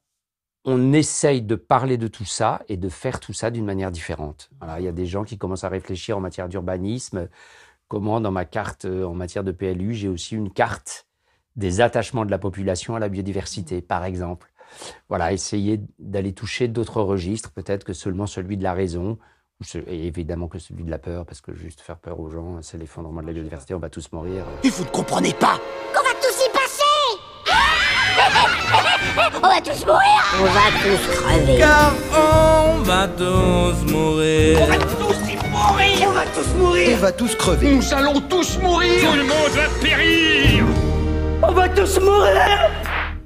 [0.65, 4.51] on essaye de parler de tout ça et de faire tout ça d'une manière différente.
[4.59, 7.29] Voilà, il y a des gens qui commencent à réfléchir en matière d'urbanisme.
[7.89, 11.04] Comment, dans ma carte euh, en matière de PLU, j'ai aussi une carte
[11.57, 14.51] des attachements de la population à la biodiversité, par exemple.
[15.09, 19.19] Voilà, essayer d'aller toucher d'autres registres, peut-être que seulement celui de la raison,
[19.87, 22.77] et évidemment que celui de la peur, parce que juste faire peur aux gens, c'est
[22.77, 24.45] l'effondrement de la biodiversité, on va tous mourir.
[24.63, 25.61] Et vous ne comprenez pas
[25.95, 26.83] Qu'on va tous y passer
[29.37, 34.59] On va tous mourir On va tous crever Car on va tous mourir.
[34.61, 37.75] On va tous y mourir On va tous mourir On va tous crever.
[37.77, 40.65] Nous allons tous mourir Tout le monde va périr
[41.47, 42.71] On va tous mourir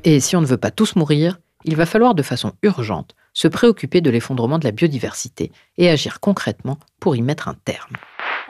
[0.02, 3.46] Et si on ne veut pas tous mourir, il va falloir de façon urgente se
[3.46, 7.92] préoccuper de l'effondrement de la biodiversité et agir concrètement pour y mettre un terme.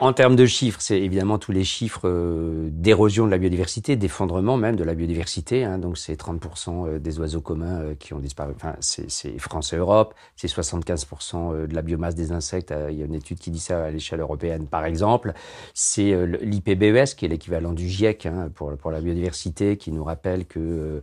[0.01, 4.55] En termes de chiffres, c'est évidemment tous les chiffres euh, d'érosion de la biodiversité, d'effondrement
[4.55, 5.65] même de la biodiversité.
[5.65, 8.53] Hein, donc c'est 30% euh, des oiseaux communs euh, qui ont disparu.
[8.55, 10.13] Enfin, c'est France et Europe.
[10.37, 12.73] C'est 75% de la biomasse des insectes.
[12.89, 15.33] Il y a une étude qui dit ça à l'échelle européenne, par exemple.
[15.73, 20.45] C'est l'IPBES, qui est l'équivalent du GIEC hein, pour, pour la biodiversité, qui nous rappelle
[20.45, 21.01] que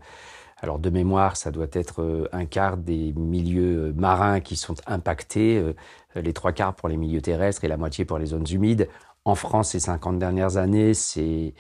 [0.67, 5.63] alors de mémoire, ça doit être un quart des milieux marins qui sont impactés,
[6.15, 8.89] les trois quarts pour les milieux terrestres et la moitié pour les zones humides.
[9.25, 11.55] En France, ces 50 dernières années, c'est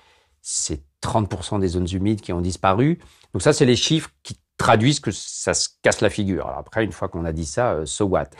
[1.03, 2.99] 30% des zones humides qui ont disparu.
[3.33, 6.47] Donc ça, c'est les chiffres qui traduisent que ça se casse la figure.
[6.47, 8.31] Alors après, une fois qu'on a dit ça, euh, so what?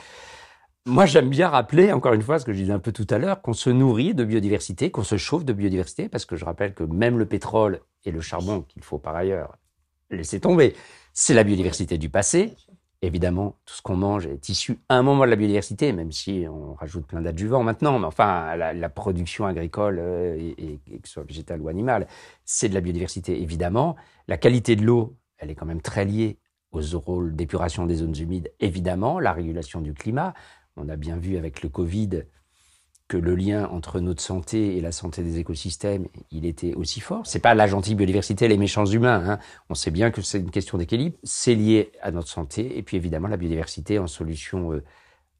[0.85, 3.17] Moi, j'aime bien rappeler, encore une fois, ce que je disais un peu tout à
[3.17, 6.73] l'heure, qu'on se nourrit de biodiversité, qu'on se chauffe de biodiversité, parce que je rappelle
[6.73, 9.57] que même le pétrole et le charbon, qu'il faut par ailleurs
[10.09, 10.75] laisser tomber,
[11.13, 12.55] c'est la biodiversité du passé.
[13.03, 16.45] Évidemment, tout ce qu'on mange est issu à un moment de la biodiversité, même si
[16.49, 17.99] on rajoute plein d'adjuvants maintenant.
[17.99, 22.07] Mais enfin, la, production agricole, euh, et, que ce soit végétale ou animale,
[22.43, 23.95] c'est de la biodiversité, évidemment.
[24.27, 26.39] La qualité de l'eau, elle est quand même très liée
[26.71, 29.19] aux rôles d'épuration des zones humides, évidemment.
[29.19, 30.33] La régulation du climat.
[30.75, 32.23] On a bien vu avec le Covid
[33.07, 37.25] que le lien entre notre santé et la santé des écosystèmes, il était aussi fort.
[37.25, 39.23] C'est pas la gentille biodiversité, les méchants humains.
[39.25, 39.39] Hein.
[39.69, 41.15] On sait bien que c'est une question d'équilibre.
[41.23, 44.83] C'est lié à notre santé et puis évidemment la biodiversité en solution euh,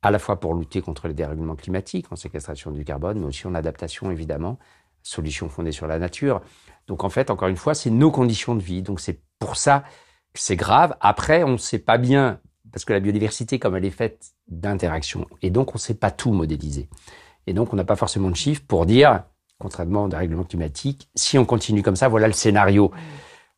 [0.02, 3.48] à la fois pour lutter contre les dérèglements climatiques, en séquestration du carbone, mais aussi
[3.48, 4.58] en adaptation évidemment,
[5.04, 6.42] solution fondée sur la nature.
[6.88, 8.82] Donc en fait, encore une fois, c'est nos conditions de vie.
[8.82, 9.84] Donc c'est pour ça
[10.34, 10.96] que c'est grave.
[11.02, 12.40] Après, on ne sait pas bien
[12.72, 16.12] parce que la biodiversité, comme elle est faite d'interaction, et donc on ne sait pas
[16.12, 16.88] tout modéliser.
[17.48, 19.24] Et donc, on n'a pas forcément de chiffres pour dire,
[19.58, 22.92] contrairement au dérèglement climatique, si on continue comme ça, voilà le scénario.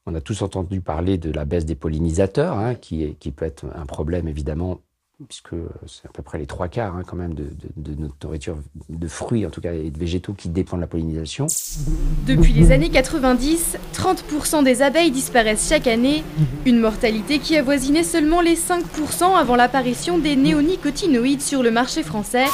[0.05, 3.85] On a tous entendu parler de la baisse des pollinisateurs, hein, qui, peut être un
[3.85, 4.79] problème évidemment,
[5.27, 5.55] puisque
[5.87, 9.07] c'est à peu près les trois quarts hein, quand même de, de, notre nourriture de
[9.07, 11.47] fruits, en tout cas, et de végétaux qui dépendent de la pollinisation.
[12.27, 16.23] Depuis les années 90, 30% des abeilles disparaissent chaque année,
[16.65, 22.45] une mortalité qui avoisinait seulement les 5% avant l'apparition des néonicotinoïdes sur le marché français.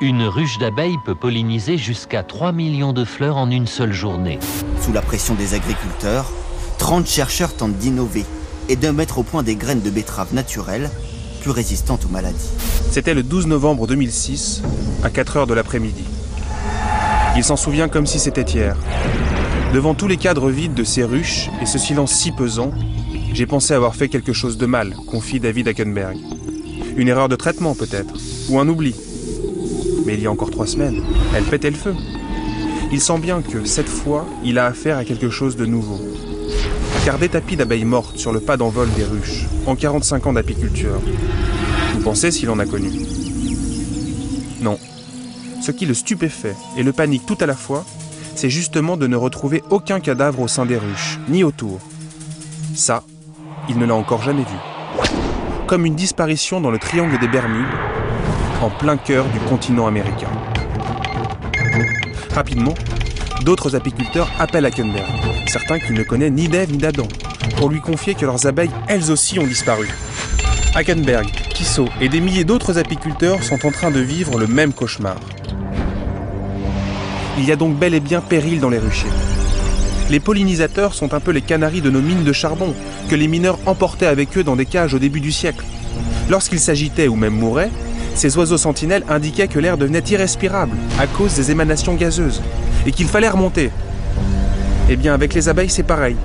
[0.00, 4.38] Une ruche d'abeilles peut polliniser jusqu'à 3 millions de fleurs en une seule journée.
[4.80, 6.30] Sous la pression des agriculteurs,
[6.78, 8.24] 30 chercheurs tentent d'innover
[8.68, 10.88] et de mettre au point des graines de betterave naturelles
[11.40, 12.50] plus résistantes aux maladies.
[12.92, 14.62] C'était le 12 novembre 2006,
[15.02, 16.04] à 4 heures de l'après-midi.
[17.36, 18.76] Il s'en souvient comme si c'était hier.
[19.74, 22.70] Devant tous les cadres vides de ces ruches et ce silence si pesant,
[23.32, 26.18] j'ai pensé avoir fait quelque chose de mal, confie David Hackenberg.
[26.96, 28.14] Une erreur de traitement peut-être,
[28.48, 28.94] ou un oubli
[30.08, 31.02] mais il y a encore trois semaines,
[31.36, 31.94] elle pétait le feu.
[32.90, 36.00] Il sent bien que, cette fois, il a affaire à quelque chose de nouveau.
[37.04, 40.98] Car des tapis d'abeilles mortes sur le pas d'envol des ruches, en 45 ans d'apiculture,
[41.92, 42.90] vous pensez s'il en a connu?
[44.62, 44.78] Non.
[45.60, 47.84] Ce qui le stupéfait et le panique tout à la fois,
[48.34, 51.80] c'est justement de ne retrouver aucun cadavre au sein des ruches, ni autour.
[52.74, 53.02] Ça,
[53.68, 55.06] il ne l'a encore jamais vu.
[55.66, 57.66] Comme une disparition dans le triangle des Bermudes,
[58.60, 60.28] en plein cœur du continent américain.
[62.34, 62.74] Rapidement,
[63.44, 65.06] d'autres apiculteurs appellent Hackenberg,
[65.46, 67.08] certains qu'il ne connaît ni d'Ève ni d'Adam,
[67.56, 69.88] pour lui confier que leurs abeilles, elles aussi, ont disparu.
[70.74, 75.16] Hackenberg, Kissot et des milliers d'autres apiculteurs sont en train de vivre le même cauchemar.
[77.38, 79.06] Il y a donc bel et bien péril dans les ruchers.
[80.10, 82.74] Les pollinisateurs sont un peu les canaris de nos mines de charbon,
[83.08, 85.64] que les mineurs emportaient avec eux dans des cages au début du siècle.
[86.30, 87.70] Lorsqu'ils s'agitaient ou même mouraient,
[88.18, 92.42] ces oiseaux sentinelles indiquaient que l'air devenait irrespirable à cause des émanations gazeuses
[92.86, 93.70] et qu'il fallait remonter.
[94.90, 96.16] Eh bien, avec les abeilles, c'est pareil.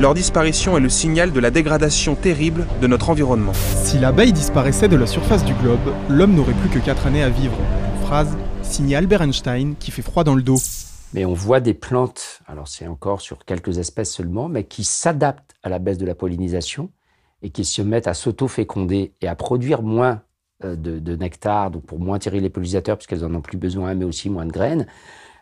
[0.00, 3.52] Leur disparition est le signal de la dégradation terrible de notre environnement.
[3.84, 7.28] Si l'abeille disparaissait de la surface du globe, l'homme n'aurait plus que 4 années à
[7.28, 7.56] vivre.
[8.02, 10.58] phrase signée Albert Einstein qui fait froid dans le dos.
[11.12, 15.54] Mais on voit des plantes, alors c'est encore sur quelques espèces seulement, mais qui s'adaptent
[15.62, 16.88] à la baisse de la pollinisation
[17.42, 20.22] et qui se mettent à s'auto-féconder et à produire moins
[20.64, 24.04] euh, de, nectar, donc pour moins tirer les pollinisateurs, puisqu'elles en ont plus besoin, mais
[24.04, 24.86] aussi moins de graines,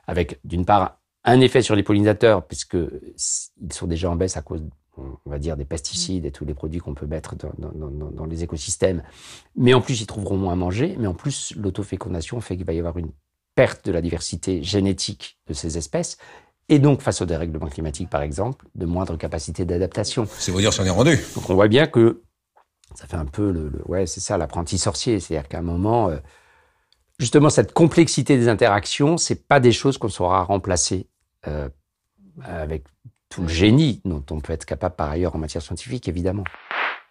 [0.06, 4.62] avec d'une part un effet sur les pollinisateurs, puisqu'ils sont déjà en baisse à cause,
[4.96, 9.02] on va dire, des pesticides et tous les produits qu'on peut mettre dans, les écosystèmes.
[9.56, 10.96] Mais en plus, ils trouveront moins à manger.
[10.98, 13.11] Mais en plus, l'autofécondation fait qu'il va y avoir une
[13.54, 16.16] perte de la diversité génétique de ces espèces.
[16.68, 20.26] Et donc, face au dérèglement climatique, par exemple, de moindre capacité d'adaptation.
[20.38, 21.18] C'est vous dire si on est rendu.
[21.35, 22.22] Donc, on voit bien que
[22.94, 25.20] ça fait un peu le, ouais, c'est ça, l'apprenti sorcier.
[25.20, 26.18] C'est-à-dire qu'à un moment, euh,
[27.18, 31.09] justement, cette complexité des interactions, c'est pas des choses qu'on saura remplacer
[31.46, 31.68] euh,
[32.42, 32.85] avec
[33.29, 36.44] tout le génie dont on peut être capable par ailleurs en matière scientifique, évidemment.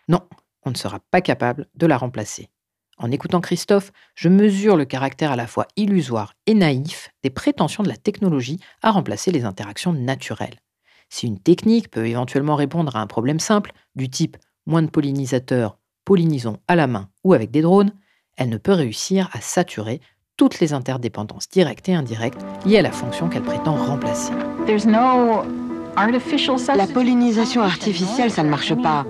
[0.07, 0.21] Non,
[0.63, 2.49] on ne sera pas capable de la remplacer.
[2.97, 7.83] En écoutant Christophe, je mesure le caractère à la fois illusoire et naïf des prétentions
[7.83, 10.59] de la technologie à remplacer les interactions naturelles.
[11.07, 15.77] Si une technique peut éventuellement répondre à un problème simple, du type moins de pollinisateurs,
[16.05, 17.93] pollinisons à la main ou avec des drones,
[18.37, 20.01] elle ne peut réussir à saturer
[20.37, 24.31] toutes les interdépendances directes et indirectes liées à la fonction qu'elle prétend remplacer.
[26.75, 29.05] La pollinisation artificielle, ça ne marche pas.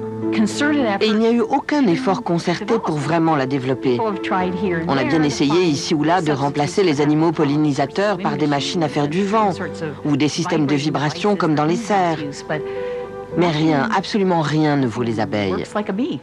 [1.01, 3.99] Et il n'y a eu aucun effort concerté pour vraiment la développer.
[3.99, 8.83] On a bien essayé ici ou là de remplacer les animaux pollinisateurs par des machines
[8.83, 9.51] à faire du vent
[10.05, 12.19] ou des systèmes de vibration comme dans les serres.
[13.39, 15.53] Mais rien, absolument rien ne vaut les abeilles.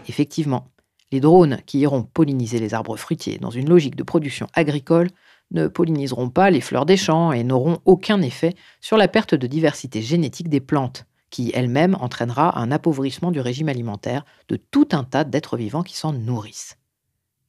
[0.06, 0.68] Effectivement,
[1.10, 5.08] les drones qui iront polliniser les arbres fruitiers dans une logique de production agricole
[5.50, 9.46] ne polliniseront pas les fleurs des champs et n'auront aucun effet sur la perte de
[9.46, 15.04] diversité génétique des plantes, qui elle-même entraînera un appauvrissement du régime alimentaire de tout un
[15.04, 16.76] tas d'êtres vivants qui s'en nourrissent.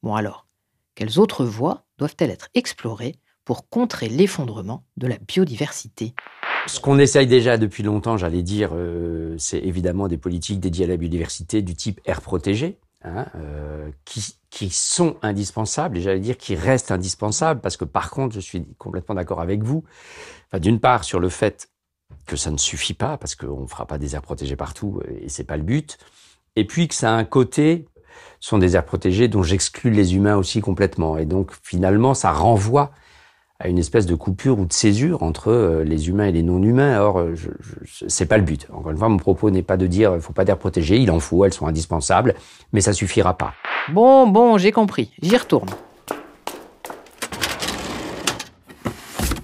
[0.01, 0.47] Bon alors,
[0.95, 6.13] quelles autres voies doivent-elles être explorées pour contrer l'effondrement de la biodiversité?
[6.67, 10.87] Ce qu'on essaye déjà depuis longtemps, j'allais dire, euh, c'est évidemment des politiques dédiées à
[10.87, 16.37] la biodiversité du type air protégé, hein, euh, qui, qui, sont indispensables, et j'allais dire
[16.37, 19.83] qui restent indispensables, parce que par contre, je suis complètement d'accord avec vous,
[20.47, 21.69] enfin, d'une part sur le fait
[22.25, 25.29] que ça ne suffit pas, parce qu'on ne fera pas des aires protégées partout, et
[25.29, 25.97] c'est pas le but,
[26.55, 27.85] et puis que ça a un côté,
[28.39, 32.91] sont des aires protégées dont j'exclus les humains aussi complètement, et donc finalement, ça renvoie
[33.59, 36.99] à une espèce de coupure ou de césure entre euh, les humains et les non-humains.
[36.99, 38.67] Or, euh, je, je, c'est pas le but.
[38.71, 41.09] Encore une fois, mon propos n'est pas de dire il faut pas d'air protégé, il
[41.11, 42.35] en faut, elles sont indispensables,
[42.71, 43.53] mais ça suffira pas.
[43.91, 45.11] Bon, bon, j'ai compris.
[45.21, 45.69] J'y retourne.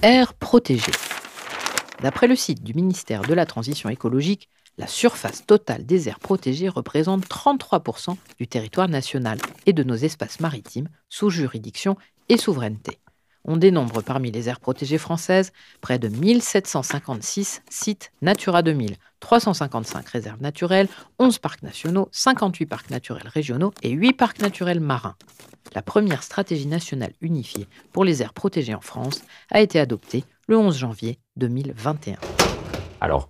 [0.01, 0.91] Air protégé.
[2.01, 6.67] D'après le site du ministère de la Transition écologique, la surface totale des aires protégées
[6.67, 11.95] représente 33% du territoire national et de nos espaces maritimes sous juridiction
[12.27, 12.99] et souveraineté.
[13.45, 15.51] On dénombre parmi les aires protégées françaises
[15.81, 20.87] près de 1756 sites Natura 2000, 355 réserves naturelles,
[21.19, 25.15] 11 parcs nationaux, 58 parcs naturels régionaux et 8 parcs naturels marins.
[25.75, 30.57] La première stratégie nationale unifiée pour les aires protégées en France a été adoptée le
[30.57, 32.15] 11 janvier 2021.
[33.01, 33.29] Alors,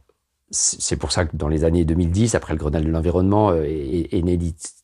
[0.52, 4.21] c'est pour ça que dans les années 2010, après le Grenelle de l'environnement, euh, est,
[4.21, 4.38] née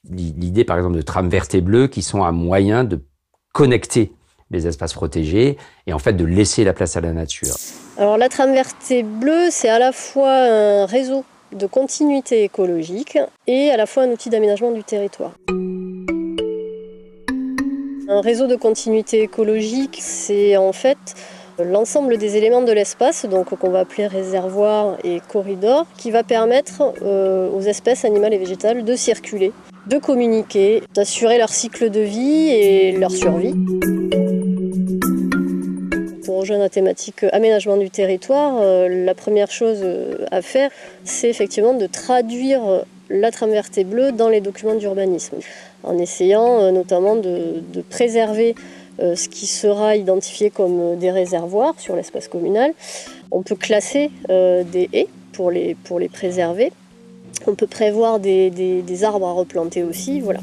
[0.10, 3.06] l'idée, par exemple, de trames vertes et bleues qui sont un moyen de
[3.54, 4.12] connecter
[4.51, 5.57] les espaces protégés
[5.88, 7.55] et en fait de laisser la place à la nature.
[7.97, 8.55] Alors la trame
[9.03, 14.12] bleue, c'est à la fois un réseau de continuité écologique et à la fois un
[14.12, 15.33] outil d'aménagement du territoire.
[18.12, 20.97] Un réseau de continuité écologique, c'est en fait
[21.59, 26.93] l'ensemble des éléments de l'espace, donc qu'on va appeler réservoir et corridor, qui va permettre
[27.03, 29.51] euh, aux espèces animales et végétales de circuler,
[29.88, 33.53] de communiquer, d'assurer leur cycle de vie et leur survie
[36.39, 40.71] rejoindre la thématique aménagement du territoire, euh, la première chose euh, à faire,
[41.04, 42.62] c'est effectivement de traduire
[43.10, 45.38] la trame verte bleue dans les documents d'urbanisme,
[45.84, 48.56] en essayant euh, notamment de, préserver
[49.02, 52.73] ce qui sera identifié comme des réservoirs sur l'espace communal.
[53.32, 56.73] On peut classer des haies pour les, pour les préserver.
[57.47, 60.19] On peut prévoir des, arbres à replanter aussi.
[60.19, 60.41] Voilà.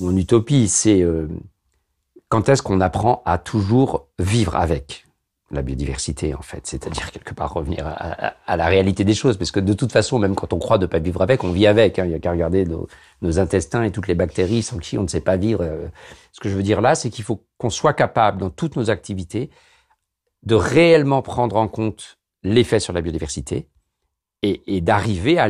[0.00, 1.26] Mon utopie, c'est euh,
[2.28, 5.04] quand est-ce qu'on apprend à toujours vivre avec
[5.52, 9.60] la biodiversité, en fait, c'est-à-dire quelque part revenir à, la réalité des choses, parce que
[9.60, 12.00] de toute façon, même quand on croit ne pas vivre avec, on vit avec.
[12.00, 12.04] Hein.
[12.04, 15.08] Il n'y a qu'à regarder nos, intestins et toutes les bactéries sans qui on ne
[15.08, 15.62] sait pas vivre.
[15.62, 15.86] Euh,
[16.32, 18.90] ce que je veux dire là, c'est qu'il faut qu'on soit capable, dans toutes nos
[18.90, 19.50] activités,
[20.42, 23.68] de réellement prendre en compte l'effet sur la biodiversité
[24.42, 25.48] et d'arriver à,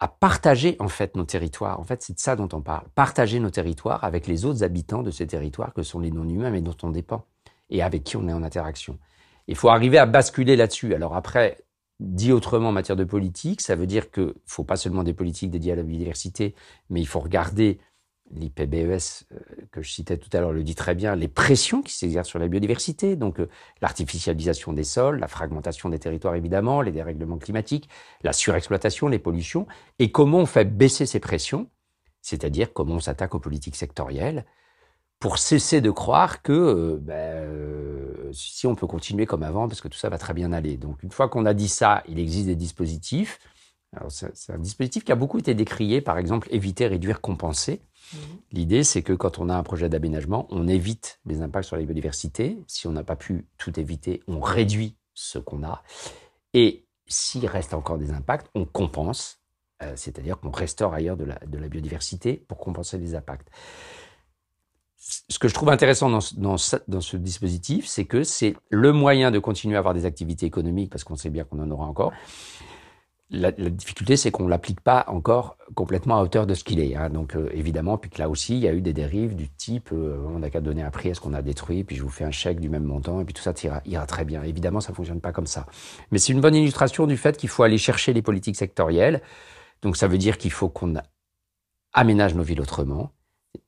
[0.00, 1.80] à partager en fait nos territoires.
[1.80, 2.86] En fait, c'est de ça dont on parle.
[2.94, 6.60] Partager nos territoires avec les autres habitants de ces territoires que sont les non-humains, mais
[6.60, 7.24] dont on dépend
[7.70, 8.98] et avec qui on est en interaction.
[9.48, 10.94] Il faut arriver à basculer là-dessus.
[10.94, 11.58] Alors après,
[12.00, 15.50] dit autrement en matière de politique, ça veut dire que faut pas seulement des politiques
[15.50, 16.54] dédiées à la biodiversité,
[16.90, 17.78] mais il faut regarder
[18.30, 19.38] l'IPBES euh,
[19.70, 22.38] que je citais tout à l'heure le dit très bien, les pressions qui s'exercent sur
[22.38, 23.48] la biodiversité, donc euh,
[23.80, 27.88] l'artificialisation des sols, la fragmentation des territoires évidemment, les dérèglements climatiques,
[28.22, 29.66] la surexploitation, les pollutions,
[29.98, 31.68] et comment on fait baisser ces pressions,
[32.22, 34.44] c'est-à-dire comment on s'attaque aux politiques sectorielles,
[35.20, 39.88] pour cesser de croire que euh, ben, si on peut continuer comme avant, parce que
[39.88, 40.76] tout ça va très bien aller.
[40.76, 43.38] Donc une fois qu'on a dit ça, il existe des dispositifs.
[44.10, 47.80] C'est un dispositif qui a beaucoup été décrié, par exemple éviter, réduire, compenser.
[48.12, 48.16] Mmh.
[48.52, 51.82] L'idée, c'est que quand on a un projet d'aménagement, on évite les impacts sur la
[51.82, 52.58] biodiversité.
[52.66, 55.82] Si on n'a pas pu tout éviter, on réduit ce qu'on a.
[56.54, 59.38] Et s'il reste encore des impacts, on compense
[59.82, 63.48] Euh, c'est-à-dire qu'on restaure ailleurs de la, biodiversité pour compenser les impacts.
[64.96, 69.38] Ce que je trouve intéressant dans, dans ce dispositif, c'est que c'est le moyen de
[69.38, 72.12] continuer à avoir des activités économiques, parce qu'on sait bien qu'on en aura encore.
[73.30, 76.96] La, difficulté, c'est qu'on ne l'applique pas encore complètement à hauteur de ce qu'il est.
[76.96, 77.10] hein.
[77.10, 79.90] Donc, euh, évidemment, puis que là aussi, il y a eu des dérives du type
[79.92, 82.08] euh, on n'a qu'à donner un prix à ce qu'on a détruit, puis je vous
[82.08, 84.42] fais un chèque du même montant, et puis tout ça ira, ira très bien.
[84.44, 85.66] Évidemment, ça ne fonctionne pas comme ça.
[86.10, 89.20] Mais c'est une bonne illustration du fait qu'il faut aller chercher les politiques sectorielles.
[89.82, 90.94] Donc, ça veut dire qu'il faut qu'on
[91.92, 93.12] aménage nos villes autrement.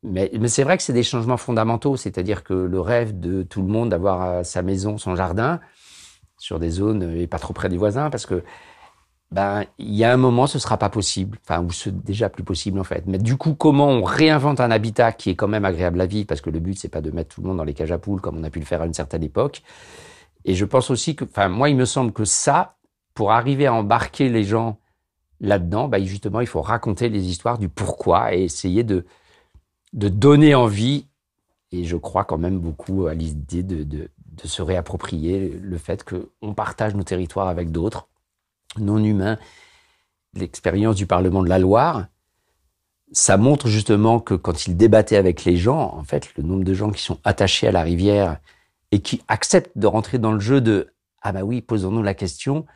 [0.02, 3.60] Mais, mais c'est vrai que c'est des changements fondamentaux, c'est-à-dire que le rêve de tout
[3.60, 5.60] le monde d'avoir euh, sa maison, son jardin,
[6.38, 8.42] sur des zones et pas trop près des voisins, parce que
[9.32, 12.42] ben il y a un moment ce sera pas possible, enfin ou c'est déjà plus
[12.44, 13.04] possible en fait.
[13.06, 16.26] Mais du coup, comment on réinvente un habitat qui est quand même agréable à vivre,
[16.26, 17.98] parce que le but c'est pas de mettre tout le monde dans les cages à
[17.98, 19.62] poules comme on a pu le faire à une certaine époque.
[20.44, 22.76] Et je pense aussi que, enfin moi il me semble que ça,
[23.14, 24.78] pour arriver à embarquer les gens
[25.40, 29.06] là-dedans, ben, justement il faut raconter les histoires du pourquoi et essayer de
[29.92, 31.06] de donner envie,
[31.72, 34.08] et je crois quand même beaucoup à l'idée de, de,
[34.42, 38.08] de se réapproprier le fait qu'on partage nos territoires avec d'autres,
[38.78, 39.38] non humains.
[40.34, 42.06] L'expérience du Parlement de la Loire,
[43.12, 46.74] ça montre justement que quand il débattait avec les gens, en fait, le nombre de
[46.74, 48.38] gens qui sont attachés à la rivière
[48.92, 50.92] et qui acceptent de rentrer dans le jeu de
[51.22, 52.66] ah bah oui, posons-nous la question.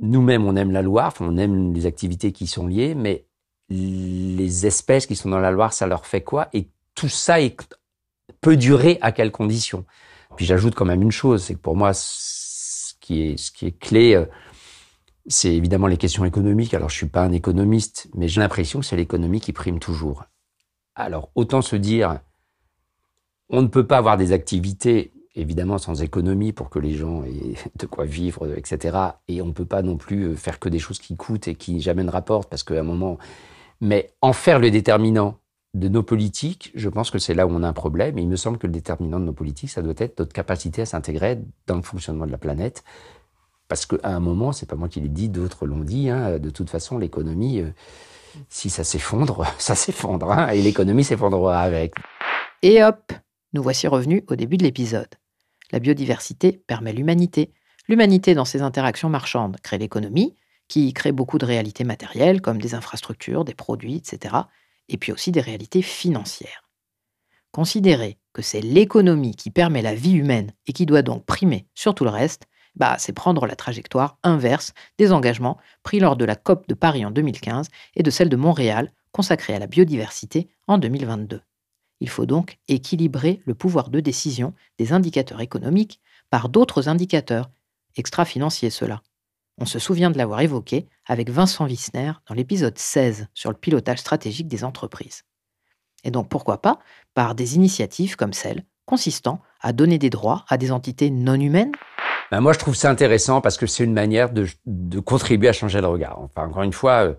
[0.00, 3.26] Nous-mêmes, on aime la Loire, on aime les activités qui y sont liées, mais
[3.68, 6.48] les espèces qui sont dans la Loire, ça leur fait quoi?
[6.52, 7.36] Et tout ça
[8.40, 9.84] peut durer à quelles conditions?
[10.36, 11.92] Puis j'ajoute quand même une chose, c'est que pour moi,
[13.08, 14.26] qui est, ce qui est clé, euh,
[15.28, 16.74] c'est évidemment les questions économiques.
[16.74, 20.24] Alors je suis pas un économiste, mais j'ai l'impression que c'est l'économie qui prime toujours.
[20.94, 22.20] Alors autant se dire,
[23.48, 27.54] on ne peut pas avoir des activités évidemment sans économie pour que les gens aient
[27.78, 28.98] de quoi vivre, etc.
[29.28, 31.54] Et on ne peut pas non plus euh, faire que des choses qui coûtent et
[31.54, 33.18] qui jamais ne rapportent, parce qu'à un moment...
[33.80, 35.38] Mais en faire le déterminant
[35.78, 38.18] de nos politiques, je pense que c'est là où on a un problème.
[38.18, 40.82] Et il me semble que le déterminant de nos politiques, ça doit être notre capacité
[40.82, 42.84] à s'intégrer dans le fonctionnement de la planète.
[43.68, 46.50] Parce qu'à un moment, c'est pas moi qui l'ai dit, d'autres l'ont dit, hein, de
[46.50, 47.70] toute façon, l'économie, euh,
[48.48, 51.94] si ça s'effondre, ça s'effondre, hein, et l'économie s'effondrera avec.
[52.62, 53.12] Et hop,
[53.52, 55.14] nous voici revenus au début de l'épisode.
[55.70, 57.52] La biodiversité permet l'humanité.
[57.88, 60.34] L'humanité, dans ses interactions marchandes, crée l'économie,
[60.66, 64.34] qui crée beaucoup de réalités matérielles, comme des infrastructures, des produits, etc.,
[64.88, 66.64] et puis aussi des réalités financières.
[67.52, 71.94] Considérer que c'est l'économie qui permet la vie humaine et qui doit donc primer sur
[71.94, 76.36] tout le reste, bah, c'est prendre la trajectoire inverse des engagements pris lors de la
[76.36, 80.78] COP de Paris en 2015 et de celle de Montréal consacrée à la biodiversité en
[80.78, 81.40] 2022.
[82.00, 87.50] Il faut donc équilibrer le pouvoir de décision des indicateurs économiques par d'autres indicateurs,
[87.96, 89.02] extra-financiers ceux-là.
[89.58, 93.98] On se souvient de l'avoir évoqué avec Vincent Wissner dans l'épisode 16 sur le pilotage
[93.98, 95.22] stratégique des entreprises.
[96.04, 96.78] Et donc pourquoi pas
[97.14, 101.72] par des initiatives comme celle consistant à donner des droits à des entités non humaines?
[102.30, 105.52] Ben, moi, je trouve ça intéressant parce que c'est une manière de, de contribuer à
[105.52, 106.20] changer le regard.
[106.20, 107.14] Enfin, encore une fois, euh,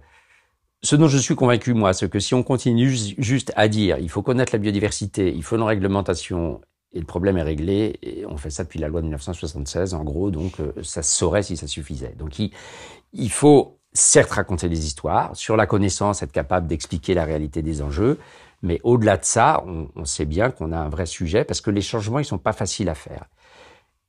[0.83, 3.97] ce dont je suis convaincu, moi, c'est que si on continue ju- juste à dire
[3.97, 6.61] il faut connaître la biodiversité, il faut une réglementation,
[6.91, 10.03] et le problème est réglé, et on fait ça depuis la loi de 1976, en
[10.03, 12.15] gros, donc euh, ça se saurait si ça suffisait.
[12.17, 17.61] Donc il, faut certes raconter des histoires, sur la connaissance, être capable d'expliquer la réalité
[17.61, 18.17] des enjeux,
[18.63, 21.81] mais au-delà de ça, on, sait bien qu'on a un vrai sujet, parce que les
[21.81, 23.29] changements, ils sont pas faciles à faire.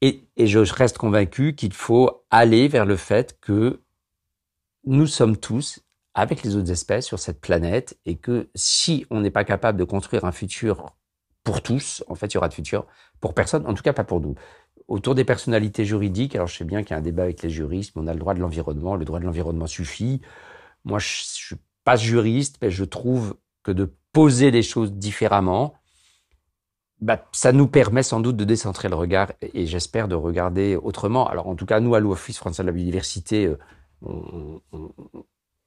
[0.00, 3.80] Et je reste convaincu qu'il faut aller vers le fait que
[4.84, 5.80] nous sommes tous
[6.14, 9.84] avec les autres espèces sur cette planète et que si on n'est pas capable de
[9.84, 10.94] construire un futur
[11.44, 12.86] pour tous, en fait, il y aura de futur
[13.20, 14.34] pour personne, en tout cas pas pour nous.
[14.88, 17.50] Autour des personnalités juridiques, alors je sais bien qu'il y a un débat avec les
[17.50, 20.20] juristes, mais on a le droit de l'environnement, le droit de l'environnement suffit.
[20.84, 25.74] Moi, je, je suis pas juriste, mais je trouve que de poser les choses différemment,
[27.00, 31.26] bah, ça nous permet sans doute de décentrer le regard et, j'espère de regarder autrement.
[31.28, 34.58] Alors en tout cas, nous, à l'Office français de la biodiversité, euh,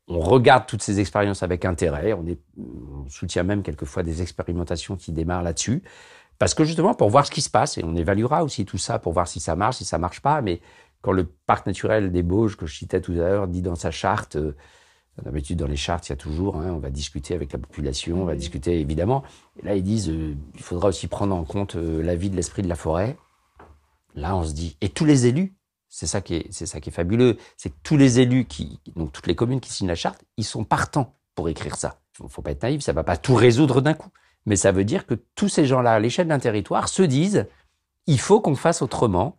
[0.08, 2.14] on regarde toutes ces expériences avec intérêt.
[2.14, 5.84] On, est, on soutient même quelquefois des expérimentations qui démarrent là-dessus.
[6.40, 9.00] Parce que justement, pour voir ce qui se passe, et on évaluera aussi tout ça
[9.00, 10.42] pour voir si ça marche, si ça marche pas.
[10.42, 10.62] Mais
[11.02, 13.92] quand le parc naturel des Bauges, que je citais tout à l'heure, dit dans sa
[13.92, 14.56] charte, euh,
[15.24, 18.24] d'habitude dans les chartes, il y a toujours, hein, on va discuter avec la population,
[18.24, 19.24] on va discuter évidemment.
[19.62, 22.36] Et là, ils disent, euh, il faudra aussi prendre en compte euh, la vie de
[22.36, 23.18] l'esprit de la forêt.
[24.16, 25.56] Là, on se dit, et tous les élus,
[25.94, 29.60] c'est ça qui est, fabuleux, c'est que tous les élus qui, donc toutes les communes
[29.60, 32.00] qui signent la charte, ils sont partants pour écrire ça.
[32.14, 34.10] Faut, faut pas être naïf, ça va pas tout résoudre d'un coup.
[34.48, 37.46] Mais ça veut dire que tous ces gens-là, à l'échelle d'un territoire, se disent,
[38.08, 39.38] il faut qu'on fasse autrement.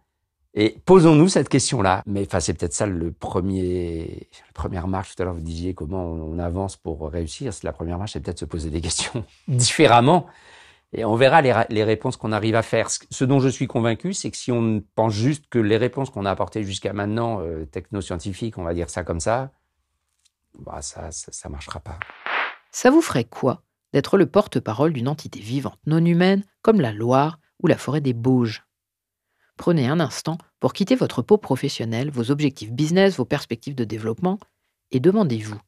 [0.55, 2.05] Et posons-nous cette question-là.
[2.07, 5.17] Mais enfin, c'est peut-être ça le premier, la première marche.
[5.17, 7.53] Tout à l'heure, vous disiez comment on avance pour réussir.
[7.65, 10.29] La première marche, c'est peut-être se poser des questions différemment.
[10.97, 12.89] Et on verra les, réponses qu'on arrive à faire.
[12.89, 16.25] Ce dont je suis convaincu, c'est que si on pense juste que les réponses qu'on
[16.25, 19.51] a apportées jusqu'à maintenant, euh, technoscientifiques, on va dire ça comme ça,
[20.57, 21.99] bah ça, ça, ça marchera pas.
[22.71, 27.39] Ça vous ferait quoi d'être le porte-parole d'une entité vivante non humaine comme la Loire
[27.61, 28.65] ou la forêt des Bauges
[29.57, 34.39] Prenez un instant pour quitter votre peau professionnelle, vos objectifs business, vos perspectives de développement,
[34.91, 35.61] et demandez-vous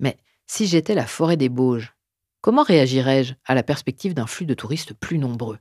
[0.00, 1.94] Mais si j'étais la forêt des Bauges,
[2.40, 5.58] comment réagirais-je à la perspective d'un flux de touristes plus nombreux?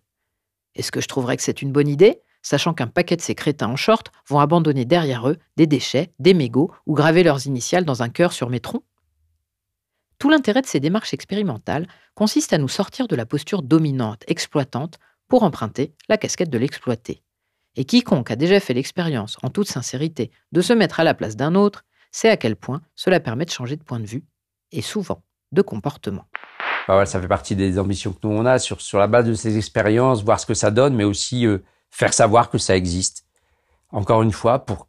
[0.76, 3.70] Est-ce que je trouverais que c'est une bonne idée, sachant qu'un paquet de ces crétins
[3.70, 8.02] en short vont abandonner derrière eux des déchets, des mégots ou graver leurs initiales dans
[8.04, 8.84] un cœur sur mes troncs?
[10.20, 15.00] Tout l'intérêt de ces démarches expérimentales consiste à nous sortir de la posture dominante, exploitante,
[15.28, 17.22] pour emprunter la casquette de l'exploité.
[17.76, 21.36] Et quiconque a déjà fait l'expérience, en toute sincérité, de se mettre à la place
[21.36, 24.26] d'un autre, sait à quel point cela permet de changer de point de vue,
[24.72, 26.26] et souvent de comportement.
[26.90, 29.28] Bah ouais, ça fait partie des ambitions que nous on a sur, sur la base
[29.28, 31.60] de ces expériences, voir ce que ça donne, mais aussi euh,
[31.92, 33.28] faire savoir que ça existe.
[33.92, 34.88] Encore une fois, pour,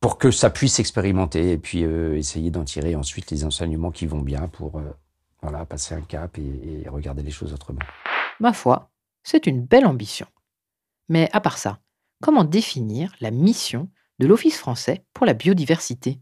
[0.00, 4.06] pour que ça puisse s'expérimenter et puis euh, essayer d'en tirer ensuite les enseignements qui
[4.06, 4.96] vont bien pour euh,
[5.42, 7.78] voilà, passer un cap et regarder les choses autrement.
[8.40, 8.90] Ma foi,
[9.22, 10.26] c'est une belle ambition.
[11.08, 11.78] Mais à part ça,
[12.20, 16.18] comment définir la mission de l'Office français pour la biodiversité?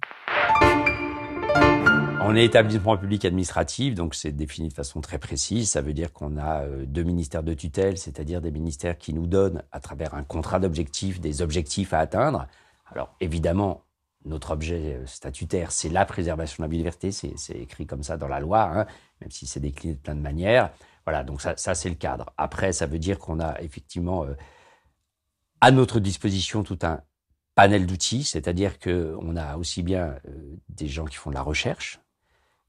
[2.22, 5.70] On est établissement public administratif, donc c'est défini de façon très précise.
[5.70, 9.26] Ça veut dire qu'on a euh, deux ministères de tutelle, c'est-à-dire des ministères qui nous
[9.26, 12.46] donnent, à travers un contrat d'objectifs, des objectifs à atteindre.
[12.86, 13.84] Alors évidemment,
[14.26, 18.28] notre objet euh, statutaire, c'est la préservation de la biodiversité, c'est écrit comme ça dans
[18.28, 18.86] la loi, hein,
[19.20, 20.70] même si c'est décliné de plein de manières.
[21.06, 22.26] Voilà, donc ça, c'est le cadre.
[22.36, 24.34] Après, ça veut dire qu'on a effectivement euh,
[25.62, 27.00] à notre disposition tout un
[27.54, 30.16] panel d'outils, c'est-à-dire qu'on a aussi bien
[30.68, 32.00] des gens qui font de la recherche,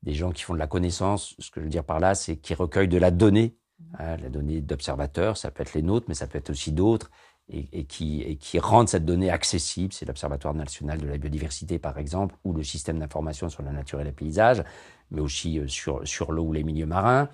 [0.03, 1.35] des gens qui font de la connaissance.
[1.39, 3.55] Ce que je veux dire par là, c'est qui recueillent de la donnée,
[3.99, 7.09] hein, la donnée d'observateurs, ça peut être les nôtres, mais ça peut être aussi d'autres,
[7.51, 9.93] et, qui, et qui rendent cette donnée accessible.
[9.93, 13.99] C'est l'Observatoire national de la biodiversité, par exemple, ou le système d'information sur la nature
[13.99, 14.63] et les paysages,
[15.09, 17.29] mais aussi euh, sur, sur l'eau ou les milieux marins.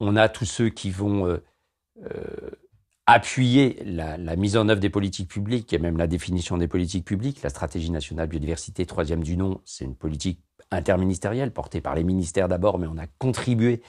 [0.00, 1.42] On a tous ceux qui vont euh,
[2.04, 2.50] euh,
[3.06, 7.04] appuyer la, la, mise en œuvre des politiques publiques et même la définition des politiques
[7.04, 7.42] publiques.
[7.42, 10.40] La stratégie nationale biodiversité, troisième du nom, c'est une politique
[10.72, 13.82] interministérielle portée par les ministères d'abord, mais on a contribué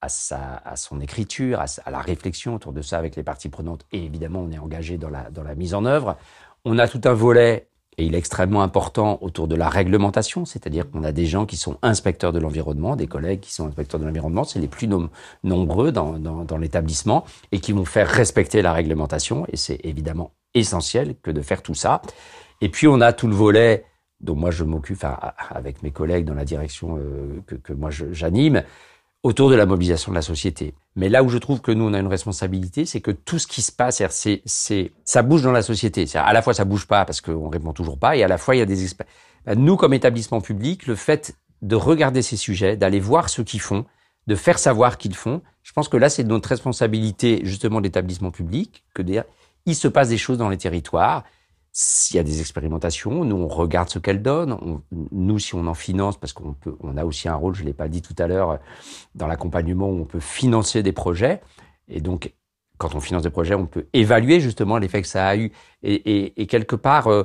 [0.00, 3.86] à, sa, à son écriture, à, la réflexion autour de ça avec les parties prenantes.
[3.92, 6.16] Et évidemment, on est engagé dans la, dans la mise en œuvre.
[6.64, 7.68] On a tout un volet
[7.98, 11.56] et il est extrêmement important autour de la réglementation, c'est-à-dire qu'on a des gens qui
[11.56, 14.86] sont inspecteurs de l'environnement, des collègues qui sont inspecteurs de l'environnement, c'est les plus
[15.44, 21.16] nombreux dans, dans l'établissement, et qui vont faire respecter la réglementation, et c'est évidemment essentiel
[21.22, 22.02] que de faire tout ça.
[22.60, 23.86] Et puis on a tout le volet
[24.20, 25.04] dont moi je m'occupe
[25.50, 28.62] avec mes collègues dans la direction euh, que, moi j'anime,
[29.22, 30.74] autour de la mobilisation de la société.
[30.94, 33.46] Mais là où je trouve que nous, on a une responsabilité, c'est que tout ce
[33.46, 34.02] qui se passe,
[34.44, 36.06] c'est, ça bouge dans la société.
[36.14, 38.54] À la fois, ça bouge pas parce qu'on répond toujours pas, et à la fois,
[38.54, 38.86] il y a des
[39.56, 43.84] Nous, comme établissement public, le fait de regarder ces sujets, d'aller voir ce qu'ils font,
[44.26, 48.84] de faire savoir qu'ils font, je pense que là, c'est notre responsabilité, justement, d'établissement public,
[48.94, 49.24] que dire,
[49.66, 51.24] il se passe des choses dans les territoires,
[51.78, 54.80] s'il y a des expérimentations, nous on regarde ce qu'elles donnent.
[55.12, 57.74] nous, si on en finance, parce qu'on peut, on a aussi un rôle, je l'ai
[57.74, 58.58] pas dit tout à l'heure,
[59.14, 61.42] dans l'accompagnement où on peut financer des projets.
[61.86, 62.32] Et donc,
[62.78, 65.52] quand on finance des projets, on peut évaluer justement l'effet que ça a eu.
[65.82, 67.24] Et, quelque part, euh,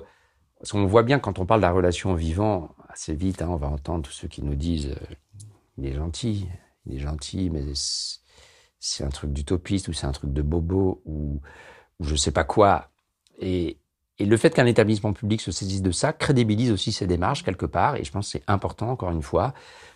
[0.60, 3.56] parce qu'on voit bien quand on parle de la relation vivant, assez vite, hein, on
[3.56, 5.16] va entendre tous ceux qui nous disent euh,
[5.78, 6.50] il est gentil,
[6.86, 7.64] il est gentil, mais
[8.82, 11.40] c'est un truc d'utopiste ou c'est un truc de bobo ou,
[12.02, 12.90] ou je sais pas quoi.
[13.40, 13.78] Et,
[14.22, 17.66] et le fait qu'un établissement public se saisisse de ça crédibilise aussi ses démarches quelque
[17.66, 17.96] part.
[17.96, 19.56] Et je pense que c'est important, encore une fois,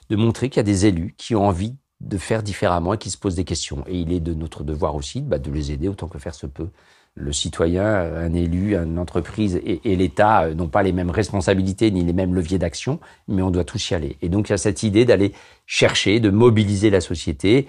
[0.10, 3.12] de montrer qu'il y a des élus qui ont envie de faire différemment et qui
[3.12, 3.84] se posent des questions.
[3.88, 6.48] Et il est de notre devoir aussi bah, de les aider autant que faire se
[6.48, 6.70] peut.
[7.14, 12.12] Le citoyen, un élu, une entreprise et, l'État n'ont pas les mêmes responsabilités ni les
[12.12, 14.18] mêmes leviers d'action, mais on doit tous y aller.
[14.24, 15.34] Et donc il y a cette idée d'aller
[15.68, 17.68] chercher, de mobiliser la société.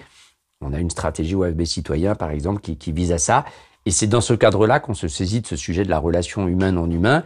[0.59, 3.45] On a une stratégie OFB citoyen, par exemple, qui vise à ça.
[3.87, 6.77] Et c'est dans ce cadre-là qu'on se saisit de ce sujet de la relation humaine
[6.77, 7.23] en humain.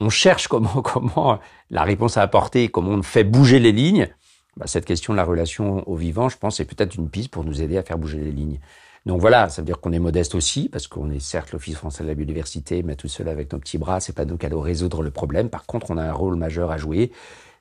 [0.00, 4.08] On cherche comment, la réponse à apporter, comment on fait bouger les lignes.
[4.56, 7.44] Bah, cette question de la relation au vivant, je pense, c'est peut-être une piste pour
[7.44, 8.60] nous aider à faire bouger les lignes.
[9.04, 12.02] Donc voilà, ça veut dire qu'on est modeste aussi, parce qu'on est certes l'Office français
[12.02, 14.62] de la biodiversité, mais tout seul avec nos petits bras, c'est pas nous qui allons
[14.62, 15.50] résoudre le problème.
[15.50, 17.12] Par contre, on a un rôle majeur à jouer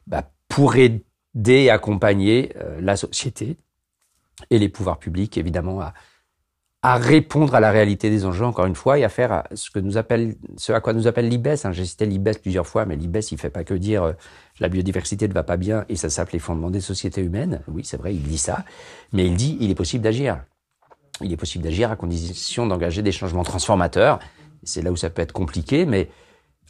[0.07, 1.03] bah, pour aider
[1.35, 3.57] et accompagner euh, la société
[4.49, 5.93] et les pouvoirs publics, évidemment, à,
[6.84, 9.77] à répondre à la réalité des enjeux, encore une fois, et à faire ce, que
[9.77, 11.65] nous appelle, ce à quoi nous appelle l'IBES.
[11.65, 11.71] Hein.
[11.71, 14.13] J'ai cité l'IBES plusieurs fois, mais l'IBES, il fait pas que dire euh,
[14.59, 17.61] la biodiversité ne va pas bien et ça s'appelle les fondements des sociétés humaines.
[17.67, 18.65] Oui, c'est vrai, il dit ça,
[19.13, 20.43] mais il dit il est possible d'agir.
[21.21, 24.17] Il est possible d'agir à condition d'engager des changements transformateurs.
[24.63, 26.09] C'est là où ça peut être compliqué, mais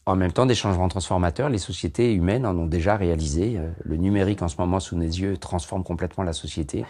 [0.05, 3.57] en même temps, des changements transformateurs, les sociétés humaines en ont déjà réalisé.
[3.57, 6.83] Euh, le numérique, en ce moment, sous nos yeux, transforme complètement la société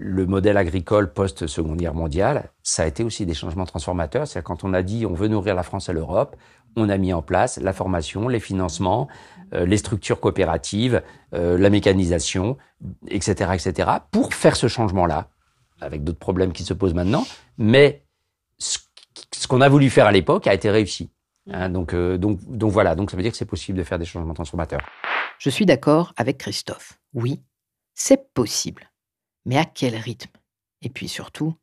[0.00, 4.26] le modèle agricole post-seconde guerre mondiale, ça a été aussi des changements transformateurs.
[4.26, 6.36] C'est quand on a dit on veut nourrir la France et l'Europe,
[6.76, 9.08] on a mis en place la formation, les financements,
[9.54, 11.02] euh, les structures coopératives,
[11.34, 12.56] euh, la mécanisation,
[13.08, 15.28] etc., etc., pour faire ce changement-là,
[15.80, 17.26] avec d'autres problèmes qui se posent maintenant.
[17.56, 18.04] Mais
[18.58, 18.78] ce,
[19.48, 21.10] qu'on a voulu faire à l'époque a été réussi.
[21.50, 23.98] Hein, donc, euh, donc, donc voilà, donc ça veut dire que c'est possible de faire
[23.98, 24.80] des changements transformateurs.
[25.38, 26.98] Je suis d'accord avec Christophe.
[27.14, 27.42] Oui,
[27.94, 28.87] c'est possible.
[29.48, 30.30] Mais à quel rythme?
[30.82, 31.54] Et puis surtout,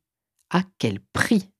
[0.50, 1.52] à quel prix?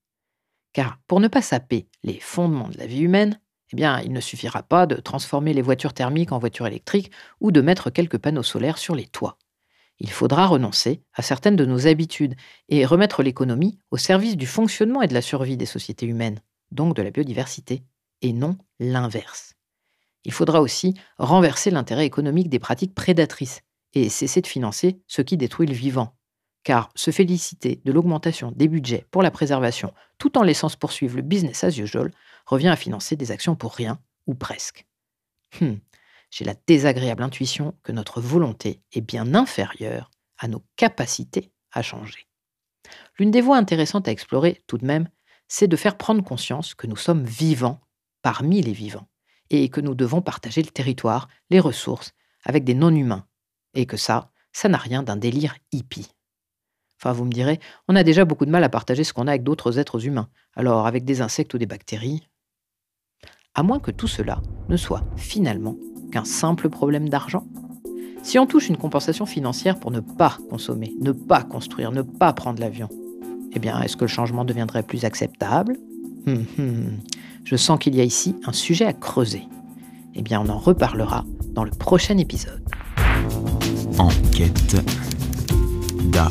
[0.73, 3.39] Car pour ne pas saper les fondements de la vie humaine,
[3.71, 7.53] eh bien, il ne suffira pas de transformer les voitures thermiques en voitures électriques ou
[7.53, 9.37] de mettre quelques panneaux solaires sur les toits.
[9.99, 12.35] Il faudra renoncer à certaines de nos habitudes
[12.67, 16.93] et remettre l'économie au service du fonctionnement et de la survie des sociétés humaines, donc
[16.93, 17.85] de la biodiversité,
[18.21, 19.53] et non l'inverse.
[20.25, 23.61] Il faudra aussi renverser l'intérêt économique des pratiques prédatrices
[23.93, 26.16] et cesser de financer ce qui détruit le vivant,
[26.67, 31.15] car se féliciter de l'augmentation des budgets pour la préservation tout en laissant se poursuivre
[31.15, 32.11] le business as usual
[32.45, 34.85] revient à financer des actions pour rien, ou presque.
[35.61, 35.75] Hmm,
[36.29, 42.27] j'ai la désagréable intuition que notre volonté est bien inférieure à nos capacités à changer.
[43.17, 45.07] L'une des voies intéressantes à explorer tout de même,
[45.47, 47.79] c'est de faire prendre conscience que nous sommes vivants
[48.21, 49.07] parmi les vivants,
[49.51, 52.11] et que nous devons partager le territoire, les ressources,
[52.43, 53.25] avec des non-humains,
[53.73, 56.09] et que ça, ça n'a rien d'un délire hippie.
[56.99, 59.31] Enfin, vous me direz, on a déjà beaucoup de mal à partager ce qu'on a
[59.31, 60.29] avec d'autres êtres humains.
[60.55, 62.27] Alors, avec des insectes ou des bactéries?
[63.53, 65.77] À moins que tout cela ne soit finalement
[66.11, 67.45] qu'un simple problème d'argent.
[68.23, 72.33] Si on touche une compensation financière pour ne pas consommer, ne pas construire, ne pas
[72.33, 72.89] prendre l'avion,
[73.53, 75.77] eh bien, est-ce que le changement deviendrait plus acceptable?
[76.25, 76.97] Hum, hum.
[77.45, 79.43] Je sens qu'il y a ici un sujet à creuser.
[80.15, 81.23] Eh bien, on en reparlera
[81.53, 82.61] dans le prochain épisode.
[83.97, 84.75] Enquête
[86.11, 86.27] d'A